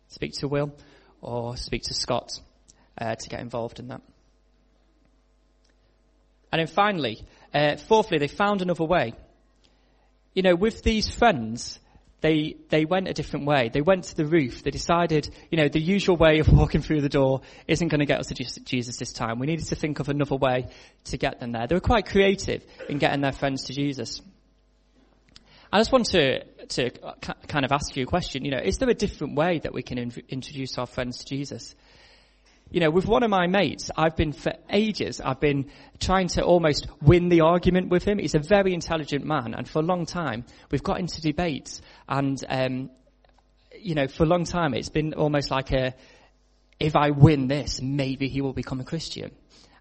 Speak 0.07 0.33
to 0.39 0.47
Will, 0.47 0.73
or 1.21 1.57
speak 1.57 1.83
to 1.83 1.93
Scott 1.93 2.31
uh, 2.97 3.15
to 3.15 3.29
get 3.29 3.39
involved 3.39 3.79
in 3.79 3.89
that. 3.89 4.01
And 6.51 6.59
then 6.59 6.67
finally, 6.67 7.25
uh, 7.53 7.77
fourthly, 7.77 8.17
they 8.17 8.27
found 8.27 8.61
another 8.61 8.85
way. 8.85 9.13
You 10.33 10.43
know, 10.43 10.55
with 10.55 10.83
these 10.83 11.09
friends, 11.09 11.79
they, 12.21 12.57
they 12.69 12.85
went 12.85 13.07
a 13.07 13.13
different 13.13 13.45
way. 13.45 13.69
They 13.69 13.81
went 13.81 14.05
to 14.05 14.15
the 14.15 14.25
roof. 14.25 14.63
They 14.63 14.71
decided, 14.71 15.29
you 15.49 15.57
know, 15.57 15.69
the 15.69 15.79
usual 15.79 16.17
way 16.17 16.39
of 16.39 16.49
walking 16.51 16.81
through 16.81 17.01
the 17.01 17.09
door 17.09 17.41
isn't 17.67 17.87
going 17.87 17.99
to 17.99 18.05
get 18.05 18.19
us 18.19 18.27
to 18.27 18.63
Jesus 18.63 18.97
this 18.97 19.13
time. 19.13 19.39
We 19.39 19.47
needed 19.47 19.67
to 19.67 19.75
think 19.75 19.99
of 19.99 20.09
another 20.09 20.35
way 20.35 20.67
to 21.05 21.17
get 21.17 21.39
them 21.39 21.53
there. 21.53 21.67
They 21.67 21.75
were 21.75 21.81
quite 21.81 22.05
creative 22.05 22.65
in 22.89 22.97
getting 22.97 23.21
their 23.21 23.31
friends 23.31 23.63
to 23.65 23.73
Jesus. 23.73 24.21
I 25.71 25.77
just 25.79 25.91
want 25.91 26.07
to, 26.07 26.43
to 26.43 27.05
uh, 27.05 27.13
kind 27.47 27.63
of 27.63 27.71
ask 27.71 27.95
you 27.95 28.03
a 28.03 28.07
question. 28.07 28.43
You 28.43 28.51
know, 28.51 28.61
is 28.63 28.79
there 28.79 28.89
a 28.89 28.95
different 28.95 29.35
way 29.35 29.59
that 29.59 29.73
we 29.73 29.83
can 29.83 29.97
in- 29.97 30.23
introduce 30.27 30.77
our 30.77 30.87
friends 30.87 31.19
to 31.19 31.25
Jesus? 31.25 31.75
You 32.71 32.81
know, 32.81 32.91
with 32.91 33.07
one 33.07 33.23
of 33.23 33.31
my 33.31 33.47
mates, 33.47 33.89
I've 33.97 34.15
been 34.15 34.31
for 34.31 34.53
ages, 34.69 35.19
I've 35.19 35.39
been 35.39 35.71
trying 35.99 36.27
to 36.29 36.43
almost 36.43 36.87
win 37.01 37.29
the 37.29 37.41
argument 37.41 37.89
with 37.89 38.03
him. 38.03 38.19
He's 38.19 38.35
a 38.35 38.39
very 38.39 38.73
intelligent 38.73 39.25
man, 39.25 39.55
and 39.55 39.67
for 39.67 39.79
a 39.79 39.83
long 39.83 40.05
time, 40.05 40.45
we've 40.69 40.83
got 40.83 40.99
into 40.99 41.19
debates, 41.19 41.81
and, 42.07 42.43
um, 42.47 42.91
you 43.79 43.95
know, 43.95 44.07
for 44.07 44.23
a 44.23 44.27
long 44.27 44.43
time, 44.43 44.75
it's 44.75 44.89
been 44.89 45.15
almost 45.15 45.49
like 45.49 45.71
a, 45.71 45.95
if 46.79 46.95
I 46.95 47.09
win 47.09 47.47
this, 47.47 47.81
maybe 47.81 48.29
he 48.29 48.41
will 48.41 48.53
become 48.53 48.79
a 48.79 48.85
Christian. 48.85 49.31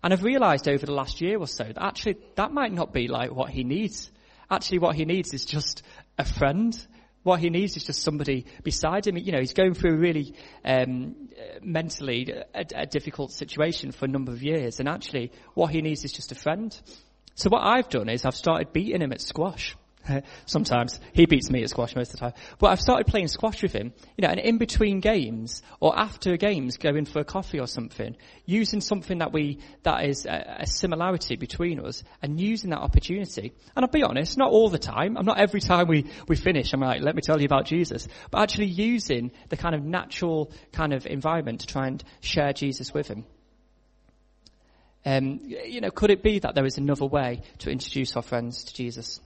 And 0.03 0.13
I've 0.13 0.25
realized 0.25 0.69
over 0.69 0.87
the 0.87 0.93
last 0.93 1.21
year 1.21 1.39
or 1.39 1.47
so 1.47 1.65
that 1.65 1.83
actually 1.83 2.17
that 2.37 2.53
might 2.53 2.73
not 2.73 2.93
be 2.93 3.09
like 3.09 3.35
what 3.35 3.51
he 3.51 3.65
needs. 3.65 4.11
Actually 4.51 4.79
what 4.79 4.97
he 4.97 5.05
needs 5.05 5.35
is 5.35 5.45
just 5.45 5.83
a 6.17 6.25
friend. 6.25 6.87
What 7.29 7.41
he 7.41 7.51
needs 7.51 7.77
is 7.77 7.85
just 7.85 8.01
somebody 8.03 8.47
beside 8.65 9.07
him. 9.07 9.19
You 9.19 9.33
know, 9.33 9.39
he's 9.39 9.53
going 9.53 9.75
through 9.75 9.97
a 9.97 9.99
really, 9.99 10.35
um, 10.65 11.29
mentally 11.61 12.33
a, 12.55 12.65
a 12.75 12.87
difficult 12.87 13.33
situation 13.33 13.93
for 13.93 14.07
a 14.07 14.09
number 14.09 14.33
of 14.33 14.43
years. 14.43 14.81
And 14.81 14.89
actually 14.89 15.33
what 15.53 15.71
he 15.71 15.83
needs 15.83 16.07
is 16.07 16.13
just 16.13 16.33
a 16.33 16.35
friend. 16.35 16.75
So 17.35 17.51
what 17.51 17.67
I've 17.67 17.91
done 17.91 18.09
is 18.09 18.25
I've 18.25 18.35
started 18.35 18.73
beating 18.73 19.03
him 19.03 19.13
at 19.13 19.21
squash. 19.21 19.77
Sometimes 20.47 21.01
he 21.13 21.27
beats 21.27 21.51
me 21.51 21.63
at 21.63 21.71
squash 21.71 21.95
most 21.95 22.15
of 22.15 22.21
the 22.21 22.31
time. 22.31 22.33
But 22.59 22.69
I've 22.69 22.81
started 22.81 23.07
playing 23.07 23.29
squash 23.29 23.63
with 23.63 23.73
him, 23.73 23.93
you 24.17 24.23
know, 24.23 24.29
and 24.29 24.41
in 24.41 24.59
between 24.59 25.01
games 25.01 25.63
or 25.81 25.99
after 25.99 26.37
games, 26.37 26.77
going 26.77 27.05
for 27.05 27.21
a 27.21 27.25
coffee 27.25 27.61
or 27.61 27.67
something, 27.67 28.17
using 28.45 28.81
something 28.81 29.19
that 29.19 29.33
we 29.33 29.59
that 29.83 30.05
is 30.05 30.27
a, 30.27 30.57
a, 30.61 30.67
similarity 30.67 31.37
between 31.37 31.81
us, 31.81 32.03
and 32.23 32.41
using 32.41 32.71
that 32.71 32.81
opportunity. 32.81 33.53
And 33.77 33.85
I'll 33.85 33.91
be 33.91 34.03
honest, 34.03 34.39
not 34.39 34.51
all 34.51 34.69
the 34.69 34.79
time. 34.79 35.17
I'm 35.17 35.27
not 35.27 35.39
every 35.39 35.61
time 35.61 35.89
we 35.89 36.11
we 36.27 36.37
finish. 36.37 36.73
I'm 36.73 36.81
like, 36.81 37.03
let 37.03 37.15
me 37.15 37.23
tell 37.23 37.41
you 37.41 37.47
about 37.47 37.67
Jesus, 37.67 38.09
but 38.31 38.41
actually 38.41 38.67
using 38.67 39.33
the 39.49 39.57
kind 39.57 39.75
of 39.75 39.85
natural 39.85 40.53
kind 40.73 40.93
of 40.93 41.07
environment 41.07 41.61
to 41.61 41.67
try 41.67 41.87
and 41.87 42.03
share 42.21 42.53
Jesus 42.53 42.93
with 42.93 43.09
him. 43.09 43.25
Um, 45.05 45.41
you 45.45 45.81
know, 45.81 45.91
could 45.91 46.11
it 46.11 46.23
be 46.23 46.41
that 46.41 46.55
there 46.55 46.67
is 46.67 46.77
another 46.77 47.07
way 47.07 47.43
to 47.59 47.71
introduce 47.71 48.17
our 48.17 48.23
friends 48.23 48.65
to 48.65 48.75
Jesus? 48.75 49.21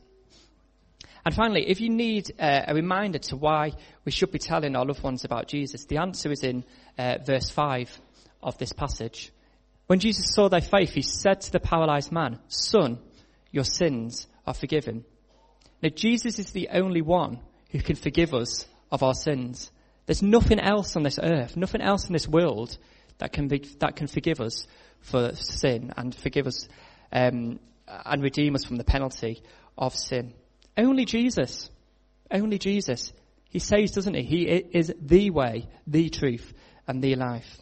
And 1.25 1.35
finally, 1.35 1.69
if 1.69 1.81
you 1.81 1.89
need 1.89 2.33
uh, 2.39 2.63
a 2.67 2.75
reminder 2.75 3.19
to 3.19 3.37
why 3.37 3.73
we 4.05 4.11
should 4.11 4.33
be 4.33 4.39
telling 4.39 4.75
our 4.75 4.85
loved 4.85 5.03
ones 5.03 5.25
about 5.25 5.47
Jesus, 5.47 5.85
the 5.85 5.99
answer 5.99 6.33
is 6.33 6.43
in 6.43 6.65
uh, 6.99 7.19
verse 7.25 7.49
5 7.51 8.01
of 8.43 8.59
this 8.59 8.73
passage. 8.73 9.33
When 9.87 10.01
Jesus 10.01 10.35
saw 10.35 10.49
their 10.49 10.61
faith, 10.61 10.93
he 10.93 11.03
said 11.03 11.41
to 11.43 11.53
the 11.53 11.61
paralyzed 11.61 12.11
man, 12.11 12.41
Son, 12.49 12.99
your 13.53 13.65
sins 13.65 14.27
are 14.47 14.55
forgiven. 14.55 15.05
Now, 15.83 15.91
Jesus 15.91 16.39
is 16.39 16.51
the 16.51 16.71
only 16.73 17.03
one 17.03 17.41
who 17.71 17.81
can 17.81 17.97
forgive 17.97 18.35
us 18.35 18.67
of 18.91 19.03
our 19.03 19.15
sins. 19.15 19.71
There's 20.07 20.23
nothing 20.23 20.59
else 20.59 20.97
on 20.97 21.05
this 21.05 21.19
earth, 21.23 21.57
nothing 21.57 21.81
else 21.81 22.07
in 22.07 22.13
this 22.13 22.27
world 22.27 22.77
that 23.19 23.33
can 23.33 23.49
be, 23.49 23.59
that 23.79 23.95
can 23.95 24.09
forgive 24.09 24.41
us 24.41 24.67
for 25.01 25.35
sin 25.35 25.93
and 25.97 26.15
forgive 26.15 26.47
us 26.47 26.69
um, 27.13 27.61
and 27.87 28.23
redeem 28.23 28.55
us 28.55 28.65
from 28.65 28.77
the 28.77 28.85
penalty 28.85 29.43
of 29.79 29.95
sin. 29.95 30.35
Only 30.77 31.05
Jesus. 31.05 31.71
Only 32.31 32.59
Jesus. 32.59 33.13
He 33.51 33.59
says, 33.59 33.91
doesn't 33.93 34.15
he? 34.15 34.23
He 34.23 34.43
is 34.45 34.93
the 35.01 35.31
way, 35.31 35.69
the 35.87 36.09
truth, 36.09 36.53
and 36.87 37.03
the 37.03 37.15
life. 37.17 37.59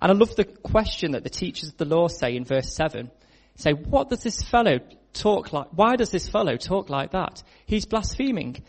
And 0.00 0.12
I 0.12 0.14
love 0.14 0.36
the 0.36 0.44
question 0.44 1.12
that 1.12 1.24
the 1.24 1.30
teachers 1.30 1.70
of 1.70 1.76
the 1.78 1.84
law 1.84 2.08
say 2.08 2.36
in 2.36 2.44
verse 2.44 2.74
7. 2.74 3.10
Say, 3.56 3.72
what 3.72 4.10
does 4.10 4.22
this 4.22 4.42
fellow 4.42 4.80
talk 5.14 5.52
like? 5.52 5.68
Why 5.70 5.96
does 5.96 6.10
this 6.10 6.28
fellow 6.28 6.56
talk 6.56 6.90
like 6.90 7.12
that? 7.12 7.42
He's 7.64 7.86
blaspheming. 7.86 8.62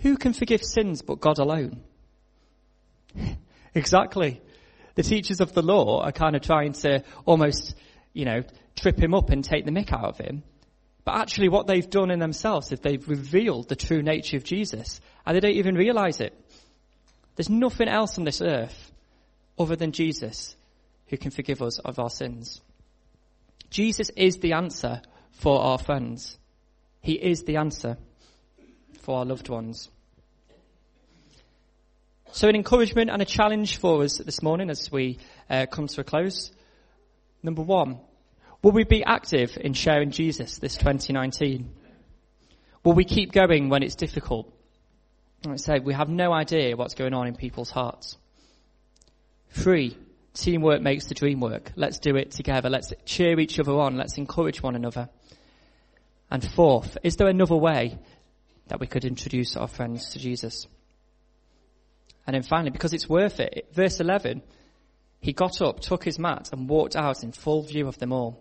Who 0.00 0.16
can 0.16 0.34
forgive 0.34 0.62
sins 0.62 1.00
but 1.00 1.20
God 1.20 1.38
alone? 1.38 1.82
exactly. 3.74 4.42
The 4.96 5.02
teachers 5.02 5.40
of 5.40 5.54
the 5.54 5.62
law 5.62 6.02
are 6.02 6.12
kind 6.12 6.36
of 6.36 6.42
trying 6.42 6.74
to 6.74 7.02
almost, 7.24 7.74
you 8.14 8.24
know, 8.24 8.42
trip 8.76 8.98
him 8.98 9.12
up 9.12 9.28
and 9.28 9.44
take 9.44 9.66
the 9.66 9.70
mick 9.70 9.92
out 9.92 10.04
of 10.04 10.18
him. 10.18 10.42
But 11.04 11.16
actually 11.16 11.50
what 11.50 11.66
they've 11.66 11.88
done 11.88 12.10
in 12.10 12.18
themselves 12.18 12.72
is 12.72 12.80
they've 12.80 13.06
revealed 13.06 13.68
the 13.68 13.76
true 13.76 14.02
nature 14.02 14.38
of 14.38 14.44
Jesus 14.44 15.00
and 15.26 15.36
they 15.36 15.40
don't 15.40 15.56
even 15.56 15.74
realize 15.74 16.20
it. 16.20 16.32
There's 17.36 17.50
nothing 17.50 17.88
else 17.88 18.16
on 18.16 18.24
this 18.24 18.40
earth 18.40 18.92
other 19.58 19.76
than 19.76 19.92
Jesus 19.92 20.56
who 21.08 21.18
can 21.18 21.30
forgive 21.30 21.60
us 21.60 21.78
of 21.78 21.98
our 21.98 22.08
sins. 22.08 22.62
Jesus 23.68 24.08
is 24.10 24.38
the 24.38 24.52
answer 24.52 25.02
for 25.32 25.60
our 25.60 25.78
friends. 25.78 26.38
He 27.00 27.12
is 27.12 27.42
the 27.42 27.56
answer 27.56 27.98
for 29.00 29.18
our 29.18 29.24
loved 29.26 29.48
ones. 29.48 29.90
So 32.32 32.48
an 32.48 32.56
encouragement 32.56 33.10
and 33.10 33.20
a 33.20 33.26
challenge 33.26 33.76
for 33.76 34.02
us 34.02 34.18
this 34.18 34.42
morning 34.42 34.70
as 34.70 34.90
we 34.90 35.18
uh, 35.50 35.66
come 35.66 35.86
to 35.86 36.00
a 36.00 36.04
close. 36.04 36.50
Number 37.44 37.62
one, 37.62 38.00
Will 38.64 38.72
we 38.72 38.84
be 38.84 39.04
active 39.04 39.58
in 39.60 39.74
sharing 39.74 40.10
Jesus 40.10 40.56
this 40.56 40.78
2019? 40.78 41.68
Will 42.82 42.94
we 42.94 43.04
keep 43.04 43.30
going 43.30 43.68
when 43.68 43.82
it's 43.82 43.94
difficult? 43.94 44.50
Like 45.44 45.52
I 45.52 45.56
say, 45.56 45.78
we 45.80 45.92
have 45.92 46.08
no 46.08 46.32
idea 46.32 46.74
what's 46.74 46.94
going 46.94 47.12
on 47.12 47.26
in 47.26 47.36
people's 47.36 47.70
hearts. 47.70 48.16
Three, 49.50 49.98
teamwork 50.32 50.80
makes 50.80 51.04
the 51.04 51.14
dream 51.14 51.40
work. 51.40 51.72
Let's 51.76 51.98
do 51.98 52.16
it 52.16 52.30
together. 52.30 52.70
Let's 52.70 52.90
cheer 53.04 53.38
each 53.38 53.60
other 53.60 53.78
on. 53.78 53.98
Let's 53.98 54.16
encourage 54.16 54.62
one 54.62 54.76
another. 54.76 55.10
And 56.30 56.42
fourth, 56.42 56.96
is 57.02 57.16
there 57.16 57.28
another 57.28 57.56
way 57.56 57.98
that 58.68 58.80
we 58.80 58.86
could 58.86 59.04
introduce 59.04 59.58
our 59.58 59.68
friends 59.68 60.08
to 60.12 60.18
Jesus? 60.18 60.66
And 62.26 62.32
then 62.32 62.44
finally, 62.44 62.70
because 62.70 62.94
it's 62.94 63.10
worth 63.10 63.40
it, 63.40 63.68
verse 63.74 64.00
11, 64.00 64.40
he 65.24 65.32
got 65.32 65.62
up, 65.62 65.80
took 65.80 66.04
his 66.04 66.18
mat, 66.18 66.50
and 66.52 66.68
walked 66.68 66.96
out 66.96 67.22
in 67.24 67.32
full 67.32 67.62
view 67.62 67.88
of 67.88 67.98
them 67.98 68.12
all. 68.12 68.38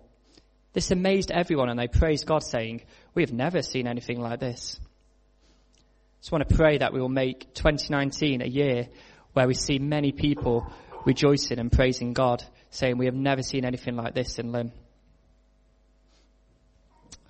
This 0.73 0.91
amazed 0.91 1.31
everyone 1.31 1.69
and 1.69 1.79
they 1.79 1.87
praised 1.87 2.25
God 2.25 2.43
saying, 2.43 2.81
we 3.15 3.21
have 3.21 3.31
never 3.31 3.61
seen 3.61 3.87
anything 3.87 4.19
like 4.19 4.41
this. 4.41 4.77
I 4.83 6.19
just 6.19 6.31
want 6.33 6.49
to 6.49 6.53
pray 6.53 6.79
that 6.79 6.91
we 6.91 6.99
will 6.99 7.07
make 7.07 7.53
2019 7.53 8.41
a 8.41 8.45
year 8.45 8.89
where 9.31 9.47
we 9.47 9.53
see 9.53 9.79
many 9.79 10.11
people 10.11 10.69
rejoicing 11.05 11.57
and 11.57 11.71
praising 11.71 12.11
God, 12.11 12.43
saying 12.69 12.97
we 12.97 13.05
have 13.05 13.15
never 13.15 13.43
seen 13.43 13.63
anything 13.63 13.95
like 13.95 14.13
this 14.13 14.37
in 14.37 14.51
Lymm. 14.51 14.73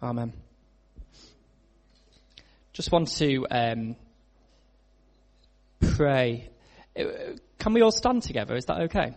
Amen. 0.01 0.33
Just 2.73 2.91
want 2.91 3.07
to 3.17 3.45
um, 3.51 3.95
pray. 5.95 6.49
Uh, 6.99 7.35
can 7.63 7.71
we 7.71 7.81
all 7.81 7.91
stand 7.91 8.21
together? 8.23 8.57
Is 8.57 8.65
that 8.65 8.81
okay? 8.81 9.13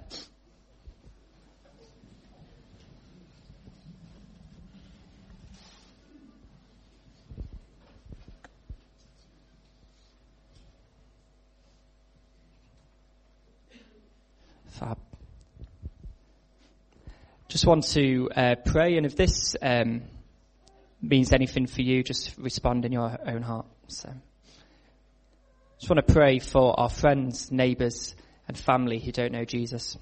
Fab. 14.68 14.96
Just 17.48 17.66
want 17.66 17.82
to 17.88 18.30
uh, 18.30 18.54
pray, 18.64 18.96
and 18.96 19.04
if 19.04 19.16
this 19.16 19.56
um, 19.60 20.02
means 21.02 21.32
anything 21.32 21.66
for 21.66 21.82
you, 21.82 22.04
just 22.04 22.38
respond 22.38 22.84
in 22.84 22.92
your 22.92 23.18
own 23.26 23.42
heart. 23.42 23.66
So, 23.88 24.08
just 25.80 25.90
want 25.90 26.06
to 26.06 26.12
pray 26.12 26.38
for 26.38 26.78
our 26.78 26.88
friends, 26.88 27.50
neighbours, 27.50 28.14
and 28.48 28.56
family 28.56 28.98
who 28.98 29.12
don't 29.12 29.32
know 29.32 29.44
Jesus. 29.44 29.96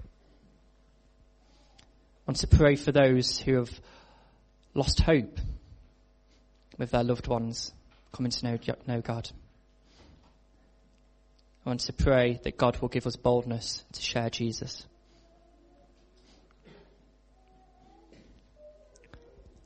I 0.00 0.04
want 2.26 2.38
to 2.38 2.46
pray 2.46 2.76
for 2.76 2.92
those 2.92 3.38
who 3.38 3.56
have 3.56 3.80
lost 4.74 5.00
hope 5.00 5.38
with 6.78 6.90
their 6.90 7.04
loved 7.04 7.26
ones 7.26 7.72
coming 8.12 8.30
to 8.30 8.46
know, 8.46 8.58
know 8.86 9.00
God. 9.00 9.30
I 11.64 11.68
want 11.68 11.80
to 11.80 11.92
pray 11.92 12.40
that 12.44 12.56
God 12.56 12.80
will 12.80 12.88
give 12.88 13.06
us 13.06 13.16
boldness 13.16 13.84
to 13.92 14.00
share 14.00 14.30
Jesus. 14.30 14.86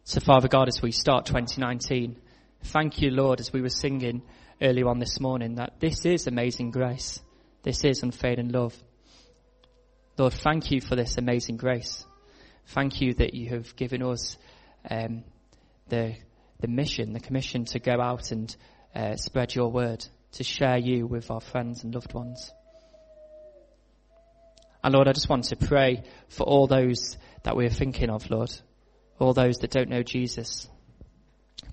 So 0.04 0.20
Father 0.20 0.48
God, 0.48 0.68
as 0.68 0.82
we 0.82 0.90
start 0.90 1.26
2019, 1.26 2.16
thank 2.64 3.00
you 3.00 3.10
Lord, 3.10 3.40
as 3.40 3.52
we 3.52 3.62
were 3.62 3.68
singing 3.68 4.22
earlier 4.60 4.88
on 4.88 4.98
this 4.98 5.20
morning, 5.20 5.54
that 5.54 5.80
this 5.80 6.04
is 6.04 6.26
amazing 6.26 6.72
grace. 6.72 7.20
This 7.64 7.82
is 7.82 8.02
unfailing 8.02 8.50
love. 8.50 8.76
Lord, 10.16 10.34
thank 10.34 10.70
you 10.70 10.80
for 10.80 10.94
this 10.94 11.18
amazing 11.18 11.56
grace. 11.56 12.06
Thank 12.66 13.00
you 13.00 13.14
that 13.14 13.34
you 13.34 13.48
have 13.48 13.74
given 13.74 14.02
us 14.02 14.38
um, 14.88 15.24
the 15.88 16.14
the 16.60 16.68
mission, 16.68 17.12
the 17.12 17.20
commission 17.20 17.64
to 17.66 17.78
go 17.78 18.00
out 18.00 18.30
and 18.30 18.54
uh, 18.94 19.16
spread 19.16 19.54
your 19.54 19.70
word 19.70 20.04
to 20.32 20.44
share 20.44 20.78
you 20.78 21.06
with 21.06 21.30
our 21.30 21.40
friends 21.40 21.84
and 21.84 21.94
loved 21.94 22.14
ones. 22.14 22.50
And 24.82 24.94
Lord, 24.94 25.08
I 25.08 25.12
just 25.12 25.28
want 25.28 25.44
to 25.44 25.56
pray 25.56 26.02
for 26.28 26.44
all 26.44 26.66
those 26.66 27.16
that 27.42 27.56
we're 27.56 27.70
thinking 27.70 28.10
of, 28.10 28.30
Lord, 28.30 28.50
all 29.18 29.32
those 29.32 29.58
that 29.58 29.70
don't 29.70 29.88
know 29.88 30.02
Jesus. 30.02 30.68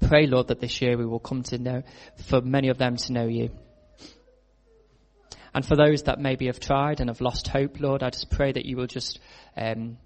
Pray, 0.08 0.28
Lord, 0.28 0.48
that 0.48 0.60
this 0.60 0.82
year 0.82 0.98
we 0.98 1.06
will 1.06 1.20
come 1.20 1.44
to 1.44 1.58
know, 1.58 1.84
for 2.28 2.42
many 2.42 2.70
of 2.70 2.78
them 2.78 2.96
to 2.96 3.14
know 3.14 3.28
you. 3.28 3.50
And 5.54 5.66
for 5.66 5.76
those 5.76 6.04
that 6.04 6.20
maybe 6.20 6.46
have 6.48 6.60
tried 6.60 7.02
and 7.02 7.10
have 7.10 7.22
lost 7.22 7.48
hope, 7.48 7.80
Lord, 7.80 8.04
I 8.04 8.10
just 8.10 8.30
pray 8.30 8.52
that 8.52 8.66
you 8.66 8.78
will 8.78 8.88
just, 8.88 9.20
um, 9.58 9.98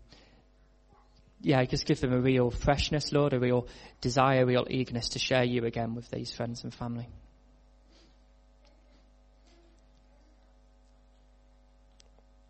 yeah, 1.42 1.64
just 1.66 1.86
give 1.86 2.02
them 2.02 2.14
a 2.14 2.20
real 2.20 2.50
freshness, 2.50 3.12
Lord, 3.12 3.34
a 3.34 3.40
real 3.40 3.68
desire, 4.02 4.42
a 4.42 4.46
real 4.46 4.66
eagerness 4.70 5.10
to 5.10 5.20
share 5.20 5.44
you 5.44 5.66
again 5.66 5.94
with 5.94 6.10
these 6.10 6.32
friends 6.32 6.64
and 6.64 6.74
family. 6.74 7.08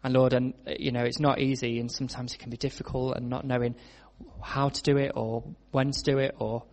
And 0.06 0.14
Lord, 0.14 0.34
and 0.34 0.54
you 0.80 0.92
know, 0.92 1.04
it's 1.04 1.20
not 1.20 1.40
easy, 1.40 1.80
and 1.80 1.92
sometimes 1.92 2.34
it 2.34 2.38
can 2.38 2.52
be 2.52 2.58
difficult, 2.58 3.18
and 3.18 3.30
not 3.30 3.44
knowing 3.44 3.76
how 4.42 4.70
to 4.70 4.84
do 4.84 4.98
it 4.98 5.12
or 5.16 5.44
when 5.72 5.92
to 5.92 6.04
do 6.04 6.20
it, 6.20 6.36
or 6.40 6.64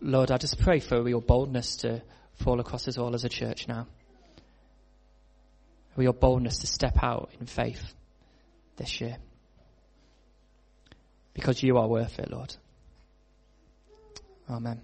Lord, 0.00 0.30
I 0.30 0.38
just 0.38 0.58
pray 0.60 0.80
for 0.80 0.96
a 0.96 1.02
real 1.02 1.20
boldness 1.20 1.76
to 1.78 2.00
fall 2.36 2.60
across 2.60 2.88
us 2.88 2.96
all 2.96 3.14
as 3.14 3.24
a 3.24 3.28
church 3.28 3.68
now 3.68 3.86
for 6.00 6.04
your 6.04 6.14
boldness 6.14 6.60
to 6.60 6.66
step 6.66 7.02
out 7.02 7.28
in 7.38 7.44
faith 7.44 7.92
this 8.76 9.02
year. 9.02 9.18
Because 11.34 11.62
you 11.62 11.76
are 11.76 11.86
worth 11.86 12.18
it, 12.18 12.30
Lord. 12.30 12.56
Amen. 14.48 14.80